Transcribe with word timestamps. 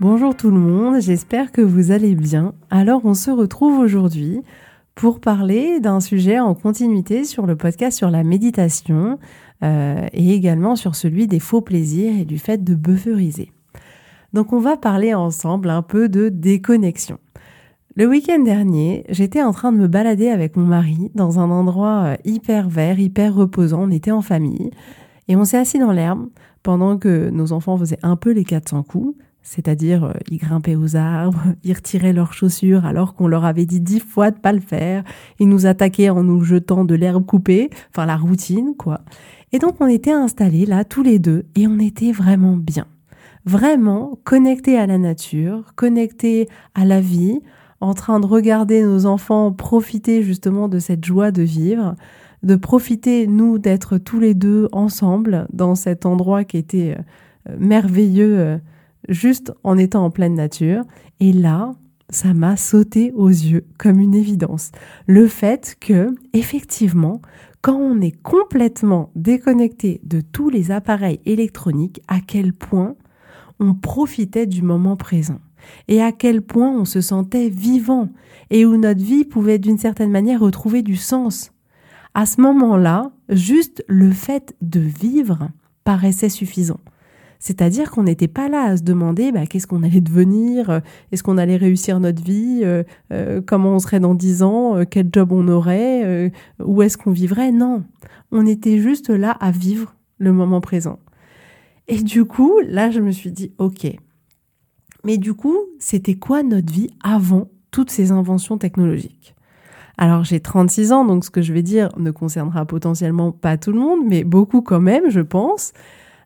Bonjour 0.00 0.36
tout 0.36 0.52
le 0.52 0.60
monde, 0.60 1.00
j'espère 1.00 1.50
que 1.50 1.60
vous 1.60 1.90
allez 1.90 2.14
bien. 2.14 2.54
Alors 2.70 3.00
on 3.04 3.14
se 3.14 3.32
retrouve 3.32 3.80
aujourd'hui 3.80 4.42
pour 4.94 5.18
parler 5.18 5.80
d'un 5.80 5.98
sujet 5.98 6.38
en 6.38 6.54
continuité 6.54 7.24
sur 7.24 7.46
le 7.46 7.56
podcast 7.56 7.98
sur 7.98 8.08
la 8.08 8.22
méditation 8.22 9.18
euh, 9.64 10.06
et 10.12 10.34
également 10.34 10.76
sur 10.76 10.94
celui 10.94 11.26
des 11.26 11.40
faux 11.40 11.62
plaisirs 11.62 12.16
et 12.16 12.24
du 12.24 12.38
fait 12.38 12.62
de 12.62 12.76
bufferiser. 12.76 13.50
Donc 14.32 14.52
on 14.52 14.60
va 14.60 14.76
parler 14.76 15.14
ensemble 15.14 15.68
un 15.68 15.82
peu 15.82 16.08
de 16.08 16.28
déconnexion. 16.28 17.18
Le 17.96 18.06
week-end 18.06 18.38
dernier, 18.38 19.04
j'étais 19.08 19.42
en 19.42 19.50
train 19.50 19.72
de 19.72 19.78
me 19.78 19.88
balader 19.88 20.28
avec 20.28 20.54
mon 20.54 20.64
mari 20.64 21.10
dans 21.16 21.40
un 21.40 21.50
endroit 21.50 22.04
euh, 22.04 22.16
hyper 22.24 22.68
vert, 22.68 23.00
hyper 23.00 23.34
reposant. 23.34 23.88
On 23.88 23.90
était 23.90 24.12
en 24.12 24.22
famille 24.22 24.70
et 25.26 25.34
on 25.34 25.44
s'est 25.44 25.58
assis 25.58 25.80
dans 25.80 25.90
l'herbe 25.90 26.28
pendant 26.62 26.98
que 26.98 27.30
nos 27.30 27.50
enfants 27.50 27.76
faisaient 27.76 27.98
un 28.04 28.14
peu 28.14 28.30
les 28.30 28.44
400 28.44 28.84
coups 28.84 29.16
c'est-à-dire 29.48 30.04
euh, 30.04 30.12
ils 30.30 30.36
grimpaient 30.36 30.76
aux 30.76 30.94
arbres, 30.94 31.40
ils 31.64 31.72
retiraient 31.72 32.12
leurs 32.12 32.34
chaussures 32.34 32.84
alors 32.84 33.14
qu'on 33.14 33.26
leur 33.26 33.46
avait 33.46 33.64
dit 33.64 33.80
dix 33.80 34.00
fois 34.00 34.30
de 34.30 34.38
pas 34.38 34.52
le 34.52 34.60
faire, 34.60 35.04
ils 35.40 35.48
nous 35.48 35.64
attaquaient 35.64 36.10
en 36.10 36.22
nous 36.22 36.44
jetant 36.44 36.84
de 36.84 36.94
l'herbe 36.94 37.24
coupée, 37.24 37.70
enfin 37.90 38.04
la 38.04 38.16
routine 38.16 38.74
quoi. 38.76 39.00
Et 39.52 39.58
donc 39.58 39.76
on 39.80 39.86
était 39.86 40.12
installés 40.12 40.66
là 40.66 40.84
tous 40.84 41.02
les 41.02 41.18
deux 41.18 41.46
et 41.56 41.66
on 41.66 41.78
était 41.78 42.12
vraiment 42.12 42.56
bien, 42.56 42.86
vraiment 43.46 44.18
connectés 44.24 44.76
à 44.76 44.86
la 44.86 44.98
nature, 44.98 45.72
connectés 45.76 46.48
à 46.74 46.84
la 46.84 47.00
vie, 47.00 47.40
en 47.80 47.94
train 47.94 48.20
de 48.20 48.26
regarder 48.26 48.82
nos 48.82 49.06
enfants 49.06 49.50
profiter 49.52 50.22
justement 50.22 50.68
de 50.68 50.78
cette 50.78 51.06
joie 51.06 51.30
de 51.30 51.42
vivre, 51.42 51.94
de 52.42 52.54
profiter 52.54 53.26
nous 53.26 53.58
d'être 53.58 53.96
tous 53.96 54.20
les 54.20 54.34
deux 54.34 54.68
ensemble 54.72 55.46
dans 55.54 55.74
cet 55.74 56.04
endroit 56.04 56.44
qui 56.44 56.58
était 56.58 56.98
euh, 57.48 57.56
merveilleux 57.58 58.38
euh, 58.38 58.58
juste 59.08 59.52
en 59.64 59.78
étant 59.78 60.04
en 60.04 60.10
pleine 60.10 60.34
nature. 60.34 60.84
Et 61.20 61.32
là, 61.32 61.72
ça 62.10 62.34
m'a 62.34 62.56
sauté 62.56 63.12
aux 63.12 63.28
yeux 63.28 63.66
comme 63.78 64.00
une 64.00 64.14
évidence. 64.14 64.72
Le 65.06 65.28
fait 65.28 65.76
que, 65.80 66.14
effectivement, 66.32 67.20
quand 67.60 67.76
on 67.76 68.00
est 68.00 68.16
complètement 68.22 69.10
déconnecté 69.14 70.00
de 70.04 70.20
tous 70.20 70.48
les 70.48 70.70
appareils 70.70 71.20
électroniques, 71.26 72.00
à 72.08 72.20
quel 72.20 72.52
point 72.52 72.94
on 73.60 73.74
profitait 73.74 74.46
du 74.46 74.62
moment 74.62 74.96
présent 74.96 75.40
et 75.88 76.00
à 76.00 76.12
quel 76.12 76.40
point 76.42 76.70
on 76.70 76.84
se 76.84 77.00
sentait 77.00 77.48
vivant 77.48 78.08
et 78.50 78.64
où 78.64 78.76
notre 78.76 79.02
vie 79.02 79.24
pouvait 79.24 79.58
d'une 79.58 79.78
certaine 79.78 80.10
manière 80.10 80.40
retrouver 80.40 80.82
du 80.82 80.96
sens. 80.96 81.52
À 82.14 82.26
ce 82.26 82.40
moment-là, 82.40 83.10
juste 83.28 83.84
le 83.88 84.10
fait 84.12 84.56
de 84.62 84.80
vivre 84.80 85.48
paraissait 85.84 86.28
suffisant. 86.28 86.80
C'est-à-dire 87.38 87.90
qu'on 87.90 88.02
n'était 88.02 88.28
pas 88.28 88.48
là 88.48 88.62
à 88.64 88.76
se 88.76 88.82
demander 88.82 89.30
bah, 89.30 89.46
qu'est-ce 89.46 89.66
qu'on 89.66 89.82
allait 89.82 90.00
devenir, 90.00 90.70
euh, 90.70 90.80
est-ce 91.12 91.22
qu'on 91.22 91.38
allait 91.38 91.56
réussir 91.56 92.00
notre 92.00 92.22
vie, 92.22 92.60
euh, 92.64 92.82
euh, 93.12 93.40
comment 93.44 93.74
on 93.74 93.78
serait 93.78 94.00
dans 94.00 94.14
dix 94.14 94.42
ans, 94.42 94.84
quel 94.90 95.08
job 95.12 95.32
on 95.32 95.46
aurait, 95.48 96.32
où 96.58 96.82
est-ce 96.82 96.98
qu'on 96.98 97.12
vivrait. 97.12 97.52
Non, 97.52 97.84
on 98.32 98.46
était 98.46 98.78
juste 98.78 99.10
là 99.10 99.30
à 99.32 99.50
vivre 99.50 99.94
le 100.18 100.32
moment 100.32 100.60
présent. 100.60 100.98
Et 101.86 102.02
du 102.02 102.24
coup, 102.24 102.58
là, 102.66 102.90
je 102.90 103.00
me 103.00 103.12
suis 103.12 103.30
dit, 103.30 103.52
ok, 103.58 103.86
mais 105.04 105.16
du 105.16 105.32
coup, 105.32 105.56
c'était 105.78 106.14
quoi 106.14 106.42
notre 106.42 106.72
vie 106.72 106.90
avant 107.02 107.48
toutes 107.70 107.90
ces 107.90 108.10
inventions 108.10 108.58
technologiques? 108.58 109.34
Alors 109.96 110.22
j'ai 110.22 110.38
36 110.38 110.92
ans, 110.92 111.04
donc 111.04 111.24
ce 111.24 111.30
que 111.30 111.42
je 111.42 111.52
vais 111.52 111.62
dire 111.62 111.90
ne 111.96 112.10
concernera 112.12 112.64
potentiellement 112.66 113.32
pas 113.32 113.56
tout 113.56 113.72
le 113.72 113.80
monde, 113.80 114.00
mais 114.06 114.22
beaucoup 114.22 114.62
quand 114.62 114.80
même, 114.80 115.10
je 115.10 115.20
pense. 115.20 115.72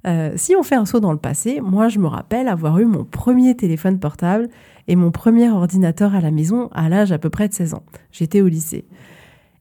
Euh, 0.07 0.33
si 0.37 0.57
on 0.57 0.63
fait 0.63 0.75
un 0.75 0.85
saut 0.85 1.01
dans 1.01 1.13
le 1.13 1.19
passé, 1.19 1.61
moi 1.61 1.89
je 1.89 1.99
me 1.99 2.07
rappelle 2.07 2.49
avoir 2.49 2.79
eu 2.79 2.85
mon 2.85 3.05
premier 3.05 3.57
téléphone 3.57 3.99
portable 3.99 4.49
et 4.89 4.97
mon 4.97 5.11
premier 5.11 5.49
ordinateur 5.51 6.15
à 6.15 6.21
la 6.21 6.31
maison 6.31 6.69
à 6.73 6.89
l'âge 6.89 7.13
à 7.13 7.19
peu 7.19 7.31
près 7.31 7.49
de 7.49 7.55
16 7.55 7.75
ans. 7.75 7.85
J'étais 8.11 8.41
au 8.41 8.49
lycée. 8.49 8.85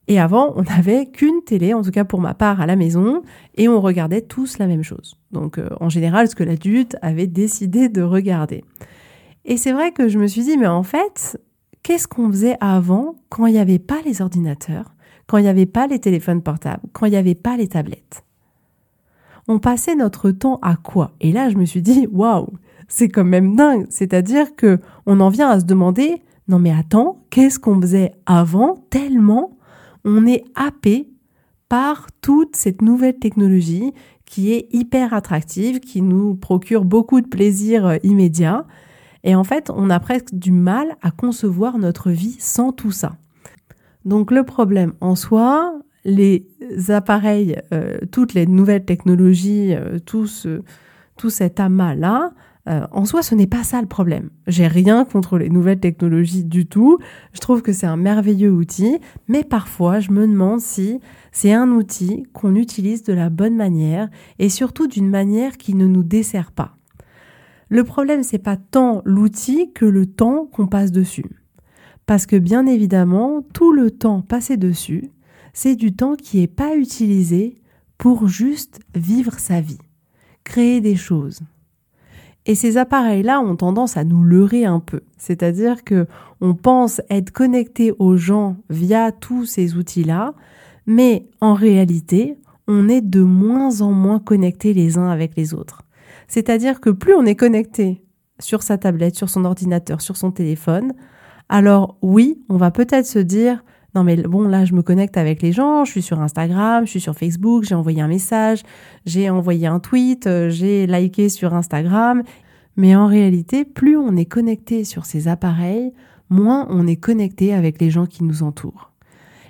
Et 0.07 0.19
avant, 0.19 0.53
on 0.56 0.63
n'avait 0.63 1.06
qu'une 1.06 1.41
télé, 1.46 1.74
en 1.74 1.84
tout 1.84 1.91
cas 1.91 2.03
pour 2.03 2.19
ma 2.19 2.34
part, 2.34 2.59
à 2.59 2.66
la 2.66 2.75
maison, 2.75 3.22
et 3.56 3.69
on 3.69 3.80
regardait 3.80 4.22
tous 4.22 4.57
la 4.57 4.68
même 4.68 4.84
chose. 4.84 5.16
Donc 5.31 5.57
euh, 5.57 5.69
en 5.80 5.90
général, 5.90 6.28
ce 6.28 6.35
que 6.35 6.44
l'adulte 6.44 6.97
avait 7.01 7.28
décidé 7.28 7.88
de 7.88 8.01
regarder. 8.01 8.63
Et 9.46 9.57
c'est 9.57 9.72
vrai 9.72 9.91
que 9.91 10.07
je 10.07 10.19
me 10.19 10.28
suis 10.28 10.44
dit, 10.44 10.57
mais 10.57 10.68
en 10.68 10.84
fait, 10.84 11.40
qu'est-ce 11.84 12.07
qu'on 12.07 12.30
faisait 12.30 12.57
avant 12.59 13.16
quand 13.30 13.46
il 13.46 13.53
n'y 13.53 13.59
avait 13.59 13.80
pas 13.80 14.00
les 14.06 14.22
ordinateurs, 14.22 14.96
quand 15.28 15.38
il 15.38 15.44
n'y 15.44 15.50
avait 15.50 15.66
pas 15.66 15.88
les 15.88 16.00
téléphones 16.00 16.41
portables, 16.41 16.84
quand 16.94 17.06
il 17.06 17.12
n'y 17.12 17.18
avait 17.18 17.35
pas 17.35 17.56
les 17.56 17.68
tablettes? 17.68 18.24
On 19.47 19.59
passait 19.59 19.96
notre 19.96 20.31
temps 20.31 20.59
à 20.62 20.75
quoi? 20.75 21.12
Et 21.19 21.31
là, 21.31 21.50
je 21.50 21.57
me 21.57 21.66
suis 21.66 21.81
dit, 21.81 22.07
waouh, 22.12 22.50
c'est 22.88 23.09
quand 23.09 23.24
même 23.24 23.56
dingue. 23.56 23.85
C'est-à-dire 23.90 24.56
que 24.56 24.79
on 25.06 25.19
en 25.19 25.29
vient 25.29 25.50
à 25.50 25.59
se 25.59 25.66
demander, 25.66 26.22
non 26.47 26.59
mais 26.59 26.72
attends, 26.72 27.24
qu'est-ce 27.29 27.59
qu'on 27.59 27.80
faisait 27.81 28.12
avant 28.25 28.75
tellement 28.90 29.57
on 30.03 30.25
est 30.25 30.44
happé 30.56 31.09
par 31.69 32.07
toute 32.22 32.56
cette 32.56 32.81
nouvelle 32.81 33.18
technologie 33.18 33.94
qui 34.25 34.51
est 34.51 34.68
hyper 34.72 35.13
attractive, 35.13 35.80
qui 35.80 36.01
nous 36.01 36.35
procure 36.35 36.85
beaucoup 36.85 37.22
de 37.22 37.28
plaisir 37.28 37.85
euh, 37.85 37.97
immédiat? 38.03 38.66
Et 39.24 39.35
en 39.35 39.44
fait, 39.44 39.69
on 39.74 39.90
a 39.90 40.00
presque 40.00 40.34
du 40.34 40.51
mal 40.51 40.97
à 41.01 41.12
concevoir 41.12 41.78
notre 41.78 42.09
vie 42.09 42.38
sans 42.40 42.72
tout 42.72 42.91
ça. 42.91 43.18
Donc 44.03 44.31
le 44.31 44.44
problème 44.44 44.94
en 45.00 45.16
soi, 45.16 45.74
les 46.03 46.47
appareils, 46.89 47.57
euh, 47.73 48.00
toutes 48.12 48.34
les 48.34 48.45
nouvelles 48.45 48.85
technologies, 48.85 49.73
euh, 49.73 50.00
tout, 50.00 50.28
cet 50.28 51.59
amas-là, 51.59 52.34
euh, 52.69 52.85
en 52.91 53.06
soi, 53.06 53.23
ce 53.23 53.34
n'est 53.34 53.47
pas 53.47 53.63
ça 53.63 53.81
le 53.81 53.88
problème. 53.88 54.29
J'ai 54.47 54.67
rien 54.67 55.03
contre 55.03 55.38
les 55.38 55.50
nouvelles 55.50 55.79
technologies 55.79 56.44
du 56.44 56.67
tout. 56.67 57.00
Je 57.34 57.39
trouve 57.39 57.63
que 57.63 57.73
c'est 57.73 57.88
un 57.88 57.97
merveilleux 57.97 58.51
outil, 58.51 59.00
mais 59.28 59.44
parfois, 59.44 60.00
je 60.00 60.12
me 60.12 60.28
demande 60.28 60.59
si 60.59 61.00
c'est 61.31 61.53
un 61.53 61.72
outil 61.72 62.23
qu'on 62.33 62.56
utilise 62.56 63.03
de 63.03 63.13
la 63.13 63.29
bonne 63.29 63.56
manière 63.56 64.09
et 64.38 64.50
surtout 64.50 64.88
d'une 64.88 65.09
manière 65.09 65.57
qui 65.57 65.74
ne 65.74 65.88
nous 65.88 66.03
dessert 66.03 66.51
pas. 66.51 66.77
Le 67.69 67.83
problème, 67.83 68.21
c'est 68.21 68.38
pas 68.38 68.57
tant 68.57 69.01
l'outil 69.06 69.71
que 69.74 69.86
le 69.86 70.06
temps 70.06 70.45
qu'on 70.45 70.68
passe 70.68 70.92
dessus. 70.92 71.25
Parce 72.06 72.25
que 72.25 72.36
bien 72.36 72.65
évidemment, 72.65 73.44
tout 73.53 73.71
le 73.71 73.89
temps 73.89 74.21
passé 74.21 74.57
dessus, 74.57 75.09
c'est 75.53 75.75
du 75.75 75.95
temps 75.95 76.15
qui 76.15 76.39
n'est 76.39 76.48
pas 76.48 76.75
utilisé 76.75 77.56
pour 77.98 78.27
juste 78.27 78.80
vivre 78.95 79.39
sa 79.39 79.62
vie, 79.62 79.80
créer 80.44 80.81
des 80.81 80.95
choses. 80.95 81.42
Et 82.45 82.56
ces 82.56 82.77
appareils-là 82.77 83.39
ont 83.39 83.56
tendance 83.56 83.98
à 83.98 84.03
nous 84.03 84.24
leurrer 84.24 84.65
un 84.65 84.80
peu. 84.80 85.01
C'est-à-dire 85.18 85.83
que 85.83 86.07
on 86.39 86.56
pense 86.56 87.01
être 87.09 87.31
connecté 87.31 87.94
aux 88.00 88.18
gens 88.18 88.57
via 88.69 89.12
tous 89.12 89.45
ces 89.45 89.75
outils-là, 89.75 90.33
mais 90.88 91.27
en 91.39 91.53
réalité, 91.53 92.38
on 92.68 92.89
est 92.89 93.01
de 93.01 93.21
moins 93.21 93.81
en 93.81 93.92
moins 93.92 94.19
connectés 94.19 94.74
les 94.74 94.98
uns 94.98 95.09
avec 95.09 95.36
les 95.36 95.53
autres. 95.53 95.83
C'est-à-dire 96.27 96.80
que 96.81 96.89
plus 96.89 97.13
on 97.13 97.25
est 97.25 97.36
connecté 97.36 98.03
sur 98.39 98.63
sa 98.63 98.77
tablette, 98.77 99.15
sur 99.15 99.30
son 99.30 99.45
ordinateur, 99.45 100.01
sur 100.01 100.18
son 100.18 100.31
téléphone, 100.31 100.94
alors 101.50 101.98
oui, 102.01 102.42
on 102.50 102.57
va 102.57 102.71
peut-être 102.71 103.06
se 103.06 103.19
dire 103.19 103.63
Non 103.93 104.03
mais 104.03 104.15
bon, 104.15 104.47
là, 104.47 104.63
je 104.63 104.73
me 104.73 104.81
connecte 104.81 105.17
avec 105.17 105.41
les 105.41 105.51
gens, 105.51 105.83
je 105.83 105.91
suis 105.91 106.01
sur 106.01 106.21
Instagram, 106.21 106.85
je 106.85 106.91
suis 106.91 107.01
sur 107.01 107.15
Facebook, 107.15 107.63
j'ai 107.63 107.75
envoyé 107.75 108.01
un 108.01 108.07
message, 108.07 108.63
j'ai 109.05 109.29
envoyé 109.29 109.67
un 109.67 109.79
tweet, 109.79 110.27
euh, 110.27 110.49
j'ai 110.49 110.88
liké 110.88 111.27
sur 111.27 111.53
Instagram. 111.53 112.23
Mais 112.77 112.95
en 112.95 113.07
réalité, 113.07 113.65
plus 113.65 113.97
on 113.97 114.15
est 114.15 114.25
connecté 114.25 114.85
sur 114.85 115.05
ces 115.05 115.27
appareils, 115.27 115.91
moins 116.29 116.67
on 116.69 116.88
est 116.88 116.95
connecté 116.95 117.53
avec 117.53 117.81
les 117.81 117.89
gens 117.89 118.05
qui 118.05 118.23
nous 118.23 118.43
entourent. 118.43 118.91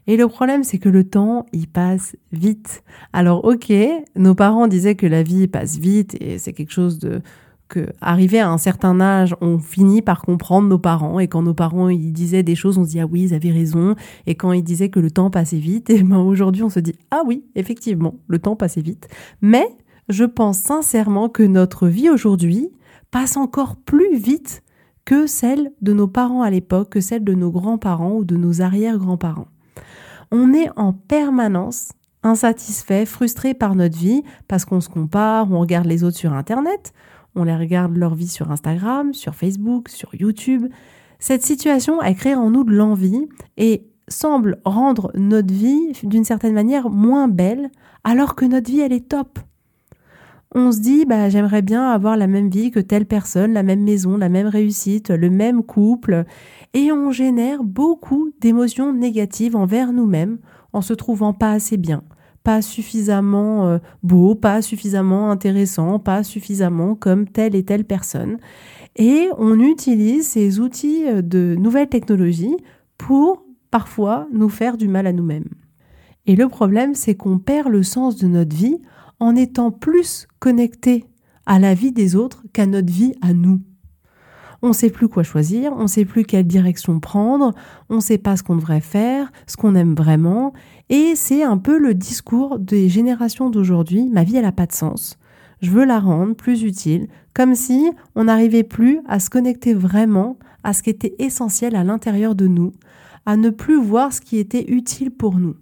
Et 0.08 0.18
le 0.18 0.28
problème, 0.28 0.64
c'est 0.64 0.80
que 0.80 0.90
le 0.90 1.04
temps, 1.04 1.46
il 1.54 1.68
passe 1.68 2.16
vite. 2.32 2.84
Alors, 3.14 3.46
ok, 3.46 3.72
nos 4.16 4.34
parents 4.34 4.68
disaient 4.68 4.96
que 4.96 5.06
la 5.06 5.22
vie 5.22 5.48
passe 5.48 5.78
vite 5.78 6.18
et 6.20 6.40
c'est 6.40 6.54
quelque 6.54 6.74
chose 6.74 6.98
de, 6.98 7.22
que, 7.72 7.88
arrivé 8.02 8.40
à 8.40 8.50
un 8.50 8.58
certain 8.58 9.00
âge, 9.00 9.36
on 9.40 9.58
finit 9.58 10.02
par 10.02 10.22
comprendre 10.22 10.68
nos 10.68 10.78
parents. 10.78 11.20
Et 11.20 11.28
quand 11.28 11.42
nos 11.42 11.54
parents 11.54 11.90
ils 11.90 12.12
disaient 12.12 12.44
des 12.44 12.56
choses, 12.56 12.78
on 12.78 12.84
se 12.84 12.90
dit 12.90 13.00
ah 13.00 13.08
oui, 13.08 13.24
ils 13.24 13.34
avaient 13.34 13.52
raison. 13.52 13.96
Et 14.28 14.36
quand 14.36 14.52
ils 14.52 14.64
disaient 14.64 14.90
que 14.90 15.00
le 15.00 15.10
temps 15.10 15.32
passait 15.32 15.58
vite, 15.58 15.90
et 15.90 16.04
ben 16.04 16.20
aujourd'hui 16.20 16.64
on 16.64 16.70
se 16.70 16.80
dit 16.80 16.94
ah 17.10 17.24
oui, 17.26 17.46
effectivement, 17.56 18.16
le 18.28 18.40
temps 18.40 18.56
passait 18.56 18.82
vite. 18.82 19.08
Mais 19.42 19.68
je 20.10 20.26
pense 20.26 20.58
sincèrement 20.60 21.30
que 21.30 21.44
notre 21.44 21.88
vie 21.88 22.10
aujourd'hui 22.10 22.70
passe 23.10 23.38
encore 23.38 23.78
plus 23.78 24.18
vite 24.18 24.64
que 25.06 25.26
celle 25.26 25.72
de 25.82 25.94
nos 25.94 26.08
parents 26.08 26.42
à 26.42 26.50
l'époque, 26.50 26.90
que 26.90 27.02
celle 27.02 27.24
de 27.24 27.34
nos 27.34 27.52
grands-parents 27.52 28.16
ou 28.18 28.26
de 28.26 28.36
nos 28.36 28.62
arrière-grands-parents. 28.62 29.48
On 30.32 30.54
est 30.54 30.70
en 30.76 30.94
permanence 30.94 31.90
insatisfait, 32.24 33.06
frustré 33.06 33.54
par 33.54 33.76
notre 33.76 33.98
vie 33.98 34.24
parce 34.48 34.66
qu'on 34.66 34.82
se 34.82 34.90
compare, 34.90 35.52
on 35.52 35.60
regarde 35.60 35.88
les 35.88 36.04
autres 36.04 36.18
sur 36.18 36.34
Internet, 36.34 36.94
on 37.36 37.44
les 37.44 37.56
regarde 37.56 37.96
leur 37.96 38.16
vie 38.16 38.28
sur 38.28 38.52
Instagram, 38.52 39.14
sur 39.14 39.36
Facebook, 39.36 39.90
sur 39.90 40.14
YouTube. 40.16 40.68
Cette 41.20 41.44
situation, 41.44 42.02
elle 42.02 42.16
crée 42.16 42.36
en 42.36 42.50
nous 42.50 42.64
de 42.64 42.74
l'envie 42.74 43.28
et 43.58 43.88
semble 44.08 44.60
rendre 44.66 45.12
notre 45.16 45.54
vie 45.54 45.94
d'une 46.04 46.24
certaine 46.24 46.54
manière 46.54 46.90
moins 46.90 47.28
belle 47.28 47.70
alors 48.04 48.36
que 48.36 48.46
notre 48.46 48.70
vie, 48.70 48.82
elle 48.82 48.94
est 48.94 49.08
top. 49.08 49.40
On 50.54 50.74
se 50.74 50.82
dit, 50.82 51.06
bah, 51.06 51.30
j'aimerais 51.30 51.62
bien 51.62 51.92
avoir 51.92 52.18
la 52.18 52.28
même 52.28 52.50
vie 52.50 52.72
que 52.72 52.82
telle 52.82 53.06
personne, 53.06 53.54
la 53.54 53.64
même 53.64 53.84
maison, 53.84 54.18
la 54.18 54.28
même 54.28 54.48
réussite, 54.48 55.10
le 55.10 55.30
même 55.30 55.64
couple. 55.64 56.26
Et 56.74 56.92
on 56.92 57.12
génère 57.12 57.64
beaucoup 57.64 58.32
d'émotions 58.42 58.92
négatives 58.92 59.56
envers 59.56 59.94
nous-mêmes 59.94 60.40
en 60.74 60.82
se 60.82 60.94
trouvant 60.94 61.34
pas 61.34 61.52
assez 61.52 61.78
bien, 61.78 62.04
pas 62.44 62.62
suffisamment 62.62 63.68
euh, 63.68 63.78
beau, 64.04 64.36
pas 64.36 64.62
suffisamment 64.62 65.32
intéressant, 65.32 66.00
pas 66.00 66.24
suffisamment 66.24 66.96
comme 66.96 67.28
telle 67.28 67.56
et 67.56 67.64
telle 67.64 67.86
personne. 67.86 68.38
Et 68.96 69.30
on 69.38 69.60
utilise 69.60 70.28
ces 70.28 70.60
outils 70.60 71.08
euh, 71.08 71.22
de 71.22 71.56
nouvelles 71.58 71.90
technologies 71.90 72.58
pour 72.98 73.46
parfois 73.70 74.28
nous 74.34 74.50
faire 74.50 74.78
du 74.78 74.88
mal 74.88 75.08
à 75.08 75.14
nous-mêmes. 75.14 75.50
Et 76.26 76.36
le 76.36 76.48
problème, 76.48 76.94
c'est 76.94 77.16
qu'on 77.16 77.40
perd 77.40 77.70
le 77.70 77.84
sens 77.84 78.18
de 78.18 78.28
notre 78.28 78.56
vie 78.56 78.78
en 79.20 79.36
étant 79.36 79.72
plus 79.72 80.28
connecté 80.40 81.06
à 81.46 81.60
la 81.60 81.74
vie 81.74 81.92
des 81.92 82.16
autres 82.16 82.44
qu'à 82.54 82.66
notre 82.66 82.92
vie 82.92 83.14
à 83.22 83.34
nous. 83.34 83.62
On 84.62 84.70
ne 84.70 84.74
sait 84.74 84.90
plus 84.90 85.08
quoi 85.08 85.24
choisir, 85.24 85.74
on 85.74 85.84
ne 85.84 85.88
sait 85.88 86.06
plus 86.06 86.24
quelle 86.24 86.46
direction 86.46 87.00
prendre, 87.00 87.54
on 87.90 87.96
ne 87.96 88.02
sait 88.02 88.20
pas 88.20 88.38
ce 88.38 88.44
qu'on 88.44 88.56
devrait 88.56 88.82
faire, 88.82 89.32
ce 89.48 89.58
qu'on 89.58 89.74
aime 89.74 89.96
vraiment, 89.96 90.54
et 90.90 91.16
c'est 91.16 91.44
un 91.44 91.58
peu 91.58 91.80
le 91.80 91.94
discours 91.96 92.60
des 92.60 92.88
générations 92.88 93.50
d'aujourd'hui, 93.50 94.10
ma 94.12 94.24
vie 94.24 94.38
elle 94.38 94.44
n'a 94.44 94.52
pas 94.52 94.68
de 94.68 94.74
sens. 94.74 95.18
Je 95.62 95.72
veux 95.72 95.86
la 95.86 96.00
rendre 96.00 96.36
plus 96.36 96.64
utile, 96.64 97.08
comme 97.34 97.56
si 97.56 97.92
on 98.16 98.26
n'arrivait 98.26 98.64
plus 98.64 99.00
à 99.08 99.20
se 99.20 99.30
connecter 99.30 99.74
vraiment 99.74 100.38
à 100.64 100.74
ce 100.74 100.84
qui 100.84 100.90
était 100.90 101.16
essentiel 101.20 101.76
à 101.76 101.84
l'intérieur 101.84 102.36
de 102.36 102.48
nous, 102.48 102.72
à 103.26 103.38
ne 103.38 103.50
plus 103.50 103.82
voir 103.82 104.14
ce 104.14 104.22
qui 104.22 104.38
était 104.38 104.72
utile 104.72 105.12
pour 105.12 105.40
nous. 105.40 105.56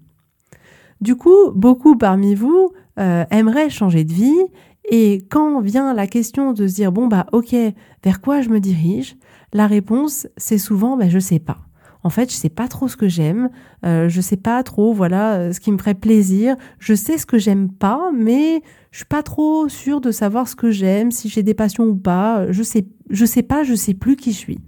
Du 1.01 1.15
coup, 1.15 1.51
beaucoup 1.53 1.95
parmi 1.95 2.35
vous 2.35 2.71
euh, 2.99 3.23
aimeraient 3.31 3.69
changer 3.69 4.03
de 4.03 4.11
vie 4.11 4.45
et 4.89 5.19
quand 5.29 5.61
vient 5.61 5.93
la 5.93 6.07
question 6.07 6.51
de 6.51 6.67
se 6.67 6.73
dire 6.73 6.91
bon 6.91 7.07
bah 7.07 7.27
ok 7.31 7.55
vers 8.03 8.21
quoi 8.21 8.41
je 8.41 8.49
me 8.49 8.59
dirige, 8.59 9.15
la 9.53 9.67
réponse 9.67 10.27
c'est 10.35 10.57
souvent 10.57 10.97
bah 10.97 11.09
je 11.09 11.19
sais 11.19 11.39
pas. 11.39 11.57
En 12.01 12.09
fait, 12.09 12.31
je 12.31 12.35
sais 12.35 12.49
pas 12.49 12.69
trop 12.69 12.87
ce 12.87 12.95
que 12.95 13.09
j'aime, 13.09 13.49
euh, 13.85 14.07
je 14.07 14.21
sais 14.21 14.37
pas 14.37 14.63
trop 14.63 14.93
voilà 14.93 15.33
euh, 15.33 15.51
ce 15.51 15.59
qui 15.59 15.71
me 15.71 15.77
ferait 15.77 15.95
plaisir. 15.95 16.55
Je 16.79 16.93
sais 16.93 17.17
ce 17.17 17.25
que 17.25 17.37
j'aime 17.37 17.69
pas, 17.69 18.11
mais 18.13 18.63
je 18.91 18.97
suis 18.99 19.05
pas 19.05 19.21
trop 19.21 19.67
sûre 19.67 19.99
de 19.99 20.11
savoir 20.11 20.47
ce 20.47 20.55
que 20.55 20.71
j'aime, 20.71 21.11
si 21.11 21.27
j'ai 21.27 21.43
des 21.43 21.53
passions 21.53 21.85
ou 21.85 21.95
pas. 21.95 22.51
Je 22.51 22.63
sais, 22.63 22.87
je 23.09 23.25
sais 23.25 23.43
pas, 23.43 23.63
je 23.63 23.75
sais 23.75 23.93
plus 23.93 24.15
qui 24.15 24.31
je 24.31 24.37
suis. 24.37 24.59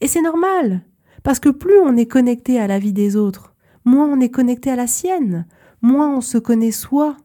Et 0.00 0.08
c'est 0.08 0.22
normal, 0.22 0.82
parce 1.22 1.38
que 1.38 1.48
plus 1.48 1.78
on 1.78 1.96
est 1.96 2.06
connecté 2.06 2.58
à 2.58 2.66
la 2.66 2.80
vie 2.80 2.92
des 2.92 3.14
autres, 3.16 3.54
moins 3.84 4.08
on 4.08 4.20
est 4.20 4.30
connecté 4.30 4.70
à 4.70 4.76
la 4.76 4.88
sienne, 4.88 5.46
moins 5.82 6.16
on 6.16 6.20
se 6.20 6.36
connaît 6.36 6.72
soi. 6.72 7.16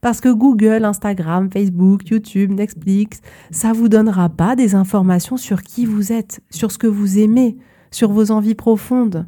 Parce 0.00 0.20
que 0.20 0.28
Google, 0.28 0.84
Instagram, 0.84 1.50
Facebook, 1.50 2.08
YouTube, 2.08 2.52
Netflix, 2.52 3.20
ça 3.50 3.72
vous 3.72 3.88
donnera 3.88 4.28
pas 4.28 4.54
des 4.54 4.74
informations 4.74 5.36
sur 5.36 5.62
qui 5.62 5.86
vous 5.86 6.12
êtes, 6.12 6.40
sur 6.50 6.70
ce 6.70 6.78
que 6.78 6.86
vous 6.86 7.18
aimez, 7.18 7.56
sur 7.90 8.12
vos 8.12 8.30
envies 8.30 8.54
profondes, 8.54 9.26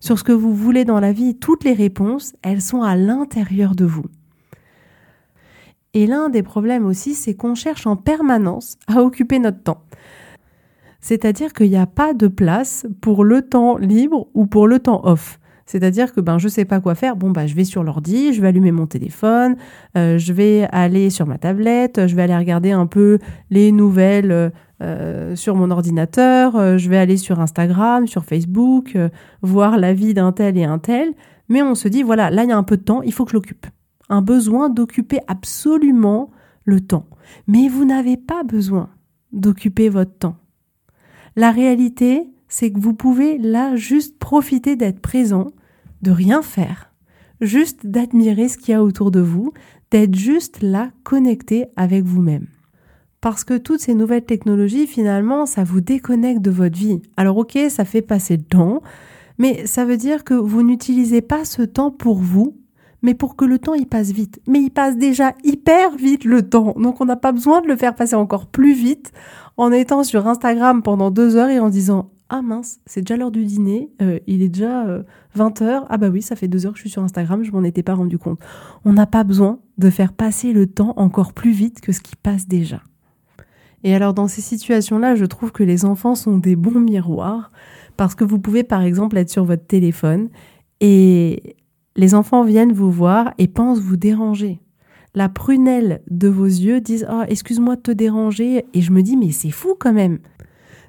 sur 0.00 0.18
ce 0.18 0.24
que 0.24 0.32
vous 0.32 0.54
voulez 0.54 0.84
dans 0.84 1.00
la 1.00 1.12
vie. 1.12 1.36
Toutes 1.36 1.64
les 1.64 1.72
réponses, 1.72 2.34
elles 2.42 2.60
sont 2.60 2.82
à 2.82 2.96
l'intérieur 2.96 3.74
de 3.74 3.84
vous. 3.84 4.04
Et 5.94 6.06
l'un 6.06 6.30
des 6.30 6.42
problèmes 6.42 6.86
aussi, 6.86 7.14
c'est 7.14 7.34
qu'on 7.34 7.54
cherche 7.54 7.86
en 7.86 7.96
permanence 7.96 8.76
à 8.86 9.02
occuper 9.02 9.38
notre 9.38 9.62
temps. 9.62 9.82
C'est-à-dire 11.00 11.52
qu'il 11.52 11.68
n'y 11.68 11.76
a 11.76 11.86
pas 11.86 12.14
de 12.14 12.28
place 12.28 12.86
pour 13.00 13.24
le 13.24 13.42
temps 13.42 13.76
libre 13.76 14.28
ou 14.34 14.46
pour 14.46 14.68
le 14.68 14.78
temps 14.78 15.02
off. 15.04 15.38
C'est-à-dire 15.72 16.12
que 16.12 16.20
ben 16.20 16.36
je 16.36 16.48
sais 16.48 16.66
pas 16.66 16.80
quoi 16.80 16.94
faire, 16.94 17.16
bon 17.16 17.30
bah 17.30 17.46
je 17.46 17.54
vais 17.54 17.64
sur 17.64 17.82
l'ordi, 17.82 18.34
je 18.34 18.42
vais 18.42 18.48
allumer 18.48 18.72
mon 18.72 18.86
téléphone, 18.86 19.56
euh, 19.96 20.18
je 20.18 20.34
vais 20.34 20.68
aller 20.70 21.08
sur 21.08 21.26
ma 21.26 21.38
tablette, 21.38 22.08
je 22.08 22.14
vais 22.14 22.20
aller 22.20 22.36
regarder 22.36 22.72
un 22.72 22.84
peu 22.84 23.18
les 23.48 23.72
nouvelles 23.72 24.52
euh, 24.82 25.34
sur 25.34 25.56
mon 25.56 25.70
ordinateur, 25.70 26.56
euh, 26.56 26.76
je 26.76 26.90
vais 26.90 26.98
aller 26.98 27.16
sur 27.16 27.40
Instagram, 27.40 28.06
sur 28.06 28.26
Facebook, 28.26 28.98
voir 29.40 29.78
la 29.78 29.94
vie 29.94 30.12
d'un 30.12 30.30
tel 30.32 30.58
et 30.58 30.64
un 30.64 30.78
tel, 30.78 31.14
mais 31.48 31.62
on 31.62 31.74
se 31.74 31.88
dit 31.88 32.02
voilà, 32.02 32.28
là 32.28 32.44
il 32.44 32.50
y 32.50 32.52
a 32.52 32.58
un 32.58 32.64
peu 32.64 32.76
de 32.76 32.82
temps, 32.82 33.00
il 33.00 33.14
faut 33.14 33.24
que 33.24 33.30
je 33.30 33.36
l'occupe. 33.36 33.66
Un 34.10 34.20
besoin 34.20 34.68
d'occuper 34.68 35.20
absolument 35.26 36.30
le 36.66 36.80
temps. 36.80 37.06
Mais 37.46 37.68
vous 37.68 37.86
n'avez 37.86 38.18
pas 38.18 38.42
besoin 38.42 38.90
d'occuper 39.32 39.88
votre 39.88 40.18
temps. 40.18 40.36
La 41.34 41.50
réalité, 41.50 42.28
c'est 42.48 42.70
que 42.70 42.78
vous 42.78 42.92
pouvez 42.92 43.38
là 43.38 43.74
juste 43.74 44.18
profiter 44.18 44.76
d'être 44.76 45.00
présent, 45.00 45.46
de 46.02 46.10
rien 46.10 46.42
faire, 46.42 46.92
juste 47.40 47.86
d'admirer 47.86 48.48
ce 48.48 48.58
qu'il 48.58 48.72
y 48.72 48.74
a 48.74 48.82
autour 48.82 49.10
de 49.10 49.20
vous, 49.20 49.52
d'être 49.90 50.14
juste 50.14 50.62
là 50.62 50.90
connecté 51.04 51.66
avec 51.76 52.04
vous-même. 52.04 52.46
Parce 53.20 53.44
que 53.44 53.56
toutes 53.56 53.80
ces 53.80 53.94
nouvelles 53.94 54.24
technologies, 54.24 54.86
finalement, 54.86 55.46
ça 55.46 55.62
vous 55.62 55.80
déconnecte 55.80 56.42
de 56.42 56.50
votre 56.50 56.76
vie. 56.76 57.00
Alors 57.16 57.36
ok, 57.36 57.56
ça 57.68 57.84
fait 57.84 58.02
passer 58.02 58.36
le 58.36 58.42
temps, 58.42 58.82
mais 59.38 59.66
ça 59.66 59.84
veut 59.84 59.96
dire 59.96 60.24
que 60.24 60.34
vous 60.34 60.62
n'utilisez 60.62 61.20
pas 61.20 61.44
ce 61.44 61.62
temps 61.62 61.92
pour 61.92 62.18
vous, 62.18 62.56
mais 63.02 63.14
pour 63.14 63.36
que 63.36 63.44
le 63.44 63.58
temps 63.58 63.74
il 63.74 63.86
passe 63.86 64.10
vite. 64.10 64.40
Mais 64.48 64.60
il 64.60 64.70
passe 64.70 64.96
déjà 64.96 65.34
hyper 65.44 65.96
vite 65.96 66.24
le 66.24 66.42
temps, 66.42 66.74
donc 66.76 67.00
on 67.00 67.04
n'a 67.04 67.16
pas 67.16 67.32
besoin 67.32 67.60
de 67.60 67.68
le 67.68 67.76
faire 67.76 67.94
passer 67.94 68.16
encore 68.16 68.46
plus 68.46 68.74
vite 68.74 69.12
en 69.56 69.70
étant 69.70 70.02
sur 70.02 70.26
Instagram 70.26 70.82
pendant 70.82 71.10
deux 71.10 71.36
heures 71.36 71.50
et 71.50 71.60
en 71.60 71.68
disant 71.68 72.10
ah 72.34 72.40
mince, 72.40 72.80
c'est 72.86 73.02
déjà 73.02 73.18
l'heure 73.18 73.30
du 73.30 73.44
dîner, 73.44 73.90
euh, 74.00 74.18
il 74.26 74.40
est 74.40 74.48
déjà 74.48 74.86
20h, 75.36 75.62
euh, 75.62 75.80
ah 75.86 75.98
bah 75.98 76.08
oui, 76.08 76.22
ça 76.22 76.34
fait 76.34 76.48
deux 76.48 76.64
heures 76.64 76.72
que 76.72 76.78
je 76.78 76.84
suis 76.84 76.90
sur 76.90 77.02
Instagram, 77.02 77.44
je 77.44 77.52
m'en 77.52 77.62
étais 77.62 77.82
pas 77.82 77.92
rendu 77.92 78.16
compte. 78.16 78.40
On 78.86 78.94
n'a 78.94 79.04
pas 79.04 79.22
besoin 79.22 79.58
de 79.76 79.90
faire 79.90 80.14
passer 80.14 80.54
le 80.54 80.66
temps 80.66 80.94
encore 80.96 81.34
plus 81.34 81.52
vite 81.52 81.82
que 81.82 81.92
ce 81.92 82.00
qui 82.00 82.16
passe 82.16 82.48
déjà. 82.48 82.80
Et 83.84 83.94
alors 83.94 84.14
dans 84.14 84.28
ces 84.28 84.40
situations-là, 84.40 85.14
je 85.14 85.26
trouve 85.26 85.52
que 85.52 85.62
les 85.62 85.84
enfants 85.84 86.14
sont 86.14 86.38
des 86.38 86.56
bons 86.56 86.80
miroirs, 86.80 87.50
parce 87.98 88.14
que 88.14 88.24
vous 88.24 88.38
pouvez 88.38 88.64
par 88.64 88.80
exemple 88.80 89.18
être 89.18 89.28
sur 89.28 89.44
votre 89.44 89.66
téléphone 89.66 90.30
et 90.80 91.56
les 91.96 92.14
enfants 92.14 92.44
viennent 92.44 92.72
vous 92.72 92.90
voir 92.90 93.34
et 93.36 93.46
pensent 93.46 93.80
vous 93.80 93.98
déranger. 93.98 94.58
La 95.14 95.28
prunelle 95.28 96.00
de 96.10 96.28
vos 96.28 96.46
yeux 96.46 96.80
disent 96.80 97.06
oh, 97.12 97.24
excuse-moi 97.28 97.76
de 97.76 97.82
te 97.82 97.90
déranger 97.90 98.64
et 98.72 98.80
je 98.80 98.90
me 98.90 99.02
dis 99.02 99.18
mais 99.18 99.32
c'est 99.32 99.50
fou 99.50 99.74
quand 99.78 99.92
même. 99.92 100.18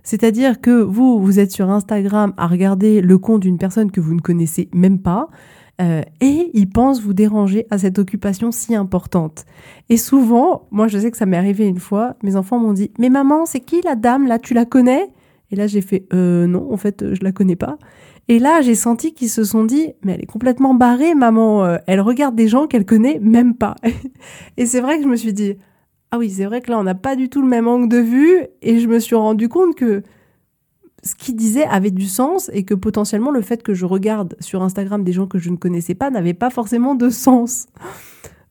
C'est-à-dire 0.04 0.62
que 0.62 0.82
vous, 0.82 1.20
vous 1.20 1.40
êtes 1.40 1.52
sur 1.52 1.70
Instagram 1.70 2.34
à 2.38 2.48
regarder 2.48 3.02
le 3.02 3.18
compte 3.18 3.42
d'une 3.42 3.58
personne 3.58 3.90
que 3.90 4.02
vous 4.02 4.14
ne 4.14 4.22
connaissez 4.22 4.70
même 4.74 5.00
pas, 5.00 5.30
euh, 5.82 6.04
et 6.22 6.52
il 6.54 6.70
pense 6.70 7.02
vous 7.02 7.14
déranger 7.14 7.66
à 7.72 7.80
cette 7.80 7.98
occupation 7.98 8.52
si 8.52 8.76
importante. 8.76 9.46
Et 9.90 9.98
souvent, 9.98 10.68
moi 10.70 10.88
je 10.88 11.00
sais 11.00 11.10
que 11.10 11.18
ça 11.18 11.26
m'est 11.26 11.38
arrivé 11.38 11.66
une 11.66 11.80
fois, 11.80 12.16
mes 12.22 12.36
enfants 12.36 12.60
m'ont 12.60 12.74
dit 12.74 12.92
Mais 13.00 13.10
maman, 13.10 13.46
c'est 13.46 13.60
qui 13.60 13.82
la 13.82 13.96
dame 13.96 14.28
là 14.28 14.38
Tu 14.38 14.54
la 14.54 14.66
connais? 14.66 15.10
Et 15.52 15.56
là 15.56 15.66
j'ai 15.66 15.82
fait 15.82 16.06
euh, 16.14 16.46
Non, 16.46 16.72
en 16.72 16.78
fait, 16.78 17.14
je 17.14 17.24
la 17.24 17.32
connais 17.32 17.56
pas. 17.56 17.78
Et 18.28 18.38
là 18.38 18.62
j'ai 18.62 18.76
senti 18.76 19.14
qu'ils 19.14 19.30
se 19.30 19.44
sont 19.44 19.64
dit 19.64 19.94
Mais 20.04 20.14
elle 20.14 20.22
est 20.22 20.28
complètement 20.28 20.76
barrée, 20.76 21.16
maman. 21.16 21.66
Euh, 21.66 21.78
elle 21.88 22.02
regarde 22.02 22.36
des 22.36 22.48
gens 22.48 22.68
qu'elle 22.68 22.86
connaît 22.86 23.20
même 23.20 23.56
pas. 23.56 23.76
et 24.58 24.68
c'est 24.68 24.80
vrai 24.80 24.98
que 24.98 25.04
je 25.04 25.10
me 25.10 25.16
suis 25.16 25.34
dit 25.34 25.56
ah 26.14 26.20
oui, 26.20 26.30
c'est 26.30 26.46
vrai 26.46 26.62
que 26.62 26.70
là, 26.70 26.78
on 26.78 26.84
n'a 26.84 26.94
pas 26.94 27.16
du 27.16 27.28
tout 27.28 27.42
le 27.42 27.48
même 27.48 27.68
angle 27.68 27.90
de 27.90 27.98
vue 27.98 28.46
et 28.62 28.80
je 28.80 28.88
me 28.88 29.00
suis 29.00 29.16
rendu 29.16 29.50
compte 29.50 29.74
que 29.74 30.04
ce 31.02 31.16
qu'il 31.16 31.36
disait 31.36 31.64
avait 31.64 31.90
du 31.90 32.06
sens 32.06 32.52
et 32.54 32.66
que 32.66 32.76
potentiellement 32.76 33.32
le 33.32 33.42
fait 33.42 33.64
que 33.64 33.74
je 33.74 33.88
regarde 33.88 34.36
sur 34.40 34.62
Instagram 34.62 35.04
des 35.04 35.12
gens 35.12 35.26
que 35.26 35.40
je 35.40 35.50
ne 35.50 35.56
connaissais 35.56 35.96
pas 35.96 36.12
n'avait 36.12 36.36
pas 36.36 36.52
forcément 36.52 36.94
de 36.94 37.10
sens. 37.10 37.66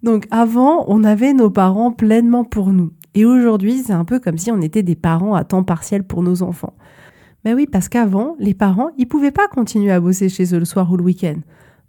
Donc 0.02 0.26
avant, 0.32 0.86
on 0.88 1.04
avait 1.04 1.34
nos 1.34 1.50
parents 1.50 1.92
pleinement 1.92 2.42
pour 2.42 2.72
nous. 2.72 2.90
Et 3.14 3.24
aujourd'hui, 3.24 3.78
c'est 3.78 3.92
un 3.92 4.04
peu 4.04 4.18
comme 4.18 4.38
si 4.38 4.50
on 4.50 4.60
était 4.60 4.82
des 4.82 4.96
parents 4.96 5.36
à 5.36 5.44
temps 5.44 5.62
partiel 5.62 6.02
pour 6.02 6.24
nos 6.24 6.42
enfants. 6.42 6.74
Mais 7.44 7.54
oui, 7.54 7.68
parce 7.70 7.88
qu'avant, 7.88 8.34
les 8.40 8.54
parents, 8.54 8.90
ils 8.98 9.06
pouvaient 9.06 9.30
pas 9.30 9.46
continuer 9.46 9.92
à 9.92 10.00
bosser 10.00 10.28
chez 10.28 10.52
eux 10.52 10.58
le 10.58 10.64
soir 10.64 10.90
ou 10.90 10.96
le 10.96 11.04
week-end. 11.04 11.38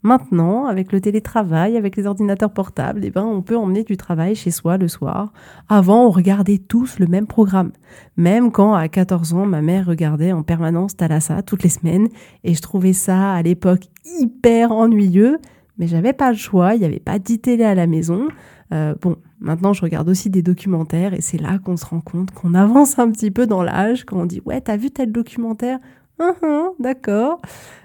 Maintenant, 0.03 0.65
avec 0.65 0.91
le 0.91 0.99
télétravail, 0.99 1.77
avec 1.77 1.95
les 1.95 2.05
ordinateurs 2.05 2.51
portables, 2.51 3.01
eh 3.05 3.09
ben, 3.09 3.23
on 3.23 3.41
peut 3.41 3.55
emmener 3.55 3.83
du 3.83 3.95
travail 3.95 4.35
chez 4.35 4.51
soi 4.51 4.77
le 4.77 4.89
soir. 4.89 5.31
Avant, 5.69 6.05
on 6.05 6.09
regardait 6.09 6.57
tous 6.57 6.99
le 6.99 7.07
même 7.07 7.25
programme. 7.25 7.71
Même 8.17 8.51
quand, 8.51 8.73
à 8.73 8.89
14 8.89 9.33
ans, 9.33 9.45
ma 9.45 9.61
mère 9.61 9.85
regardait 9.85 10.33
en 10.33 10.43
permanence 10.43 10.97
Thalassa 10.97 11.41
toutes 11.41 11.63
les 11.63 11.69
semaines. 11.69 12.09
Et 12.43 12.53
je 12.53 12.61
trouvais 12.61 12.91
ça, 12.91 13.33
à 13.33 13.41
l'époque, 13.41 13.83
hyper 14.19 14.73
ennuyeux. 14.73 15.39
Mais 15.77 15.87
j'avais 15.87 16.13
pas 16.13 16.31
le 16.31 16.37
choix. 16.37 16.75
Il 16.75 16.79
n'y 16.79 16.85
avait 16.85 16.99
pas 16.99 17.17
dit 17.17 17.39
télé 17.39 17.63
à 17.63 17.73
la 17.73 17.87
maison. 17.87 18.27
Euh, 18.73 18.95
bon, 19.01 19.15
maintenant, 19.39 19.71
je 19.71 19.81
regarde 19.81 20.09
aussi 20.09 20.29
des 20.29 20.41
documentaires. 20.41 21.13
Et 21.13 21.21
c'est 21.21 21.39
là 21.39 21.59
qu'on 21.59 21.77
se 21.77 21.85
rend 21.85 22.01
compte 22.01 22.31
qu'on 22.31 22.55
avance 22.55 22.99
un 22.99 23.09
petit 23.09 23.31
peu 23.31 23.47
dans 23.47 23.63
l'âge. 23.63 24.03
Quand 24.03 24.17
on 24.17 24.25
dit, 24.25 24.41
ouais, 24.45 24.59
t'as 24.59 24.75
vu 24.75 24.91
tel 24.91 25.13
documentaire? 25.13 25.79
Uh-huh, 26.23 26.73
d'accord. 26.79 27.41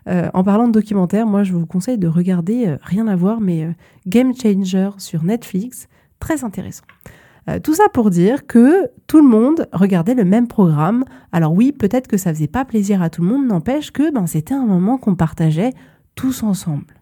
Euh, 0.08 0.28
en 0.32 0.44
parlant 0.44 0.68
de 0.68 0.72
documentaire, 0.72 1.26
moi 1.26 1.42
je 1.42 1.52
vous 1.52 1.66
conseille 1.66 1.98
de 1.98 2.08
regarder, 2.08 2.68
euh, 2.68 2.76
rien 2.82 3.08
à 3.08 3.16
voir, 3.16 3.40
mais 3.40 3.64
euh, 3.64 3.72
Game 4.06 4.32
Changer 4.34 4.90
sur 4.98 5.24
Netflix, 5.24 5.88
très 6.20 6.44
intéressant. 6.44 6.84
tout 7.62 7.74
ça 7.74 7.88
pour 7.92 8.10
dire 8.10 8.46
que 8.46 8.90
tout 9.06 9.18
le 9.22 9.28
monde 9.28 9.66
regardait 9.72 10.14
le 10.14 10.24
même 10.24 10.48
programme. 10.48 11.04
Alors 11.32 11.52
oui, 11.52 11.72
peut-être 11.72 12.06
que 12.06 12.18
ça 12.18 12.32
faisait 12.32 12.46
pas 12.46 12.64
plaisir 12.64 13.02
à 13.02 13.10
tout 13.10 13.22
le 13.22 13.28
monde, 13.28 13.46
n'empêche 13.46 13.90
que 13.90 14.12
ben, 14.12 14.26
c'était 14.26 14.54
un 14.54 14.66
moment 14.66 14.98
qu'on 14.98 15.14
partageait 15.14 15.72
tous 16.14 16.42
ensemble. 16.42 16.94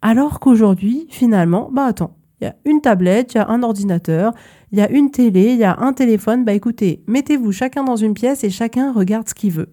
Alors 0.00 0.38
qu'aujourd'hui, 0.40 1.06
finalement, 1.10 1.70
bah 1.72 1.86
attends, 1.86 2.16
il 2.40 2.44
y 2.44 2.46
a 2.46 2.54
une 2.64 2.80
tablette, 2.80 3.34
il 3.34 3.38
y 3.38 3.40
a 3.40 3.48
un 3.48 3.62
ordinateur, 3.62 4.32
il 4.72 4.78
y 4.78 4.82
a 4.82 4.90
une 4.90 5.10
télé, 5.10 5.52
il 5.52 5.58
y 5.58 5.64
a 5.64 5.76
un 5.80 5.92
téléphone. 5.92 6.44
Bah 6.44 6.52
écoutez, 6.52 7.02
mettez-vous 7.06 7.52
chacun 7.52 7.82
dans 7.84 7.96
une 7.96 8.14
pièce 8.14 8.44
et 8.44 8.50
chacun 8.50 8.92
regarde 8.92 9.28
ce 9.28 9.34
qu'il 9.34 9.52
veut 9.52 9.70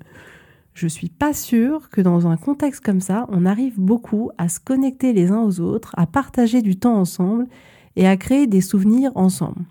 je 0.77 0.88
suis 0.88 1.10
pas 1.10 1.34
sûre 1.34 1.89
que 1.89 2.01
dans 2.01 2.27
un 2.27 2.38
contexte 2.38 2.86
comme 2.86 3.01
ça, 3.01 3.25
on 3.29 3.46
arrive 3.46 3.79
beaucoup 3.79 4.29
à 4.38 4.48
se 4.48 4.60
connecter 4.60 5.12
les 5.12 5.31
uns 5.31 5.41
aux 5.41 5.60
autres, 5.60 5.93
à 5.98 6.05
partager 6.05 6.62
du 6.62 6.77
temps 6.77 6.96
ensemble 6.96 7.48
et 7.96 8.07
à 8.07 8.15
créer 8.15 8.46
des 8.46 8.62
souvenirs 8.62 9.12
ensemble. 9.15 9.65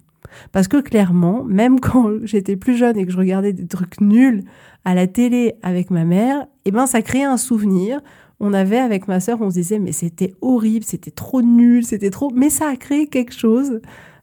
Parce 0.51 0.67
que 0.67 0.79
clairement, 0.79 1.45
même 1.45 1.79
quand 1.81 2.11
j'étais 2.25 2.57
plus 2.57 2.77
jeune 2.77 2.99
et 2.99 3.07
que 3.07 3.13
je 3.13 3.19
regardais 3.19 3.53
des 3.53 3.69
trucs 3.69 4.01
nuls 4.01 4.43
à 4.85 4.95
la 4.95 5.07
télé 5.07 5.55
avec 5.63 5.91
ma 5.91 6.05
mère, 6.05 6.47
eh 6.65 6.73
ben 6.73 6.87
ça 6.87 7.03
créait 7.03 7.25
un 7.25 7.37
souvenir. 7.37 8.01
On 8.41 8.53
avait 8.53 8.79
avec 8.79 9.07
ma 9.07 9.21
sœur, 9.21 9.41
on 9.41 9.51
se 9.51 9.55
disait 9.55 9.79
mais 9.79 9.93
c'était 9.93 10.35
horrible, 10.41 10.85
c'était 10.85 11.13
trop 11.13 11.41
nul, 11.41 11.85
c'était 11.85 12.11
trop, 12.11 12.31
mais 12.35 12.51
ça 12.51 12.69
a 12.69 12.77
créé 12.77 13.07
quelque 13.07 13.33
chose 13.33 13.81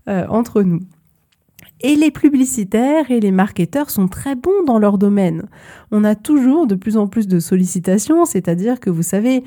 euh, 0.10 0.28
entre 0.28 0.64
nous. 0.64 0.82
Et 1.86 1.98
les 1.98 2.12
publicitaires 2.12 3.12
et 3.12 3.20
les 3.20 3.32
marketeurs 3.32 3.90
sont 3.90 4.08
très 4.08 4.36
bons 4.36 4.64
dans 4.66 4.80
leur 4.80 4.98
domaine. 4.98 5.50
On 5.92 6.06
a 6.06 6.16
toujours 6.16 6.66
de 6.66 6.76
plus 6.76 6.96
en 6.96 7.08
plus 7.08 7.28
de 7.28 7.42
sollicitations, 7.42 8.24
c'est-à-dire 8.24 8.80
que 8.80 8.90
vous 8.90 9.04
savez, 9.04 9.44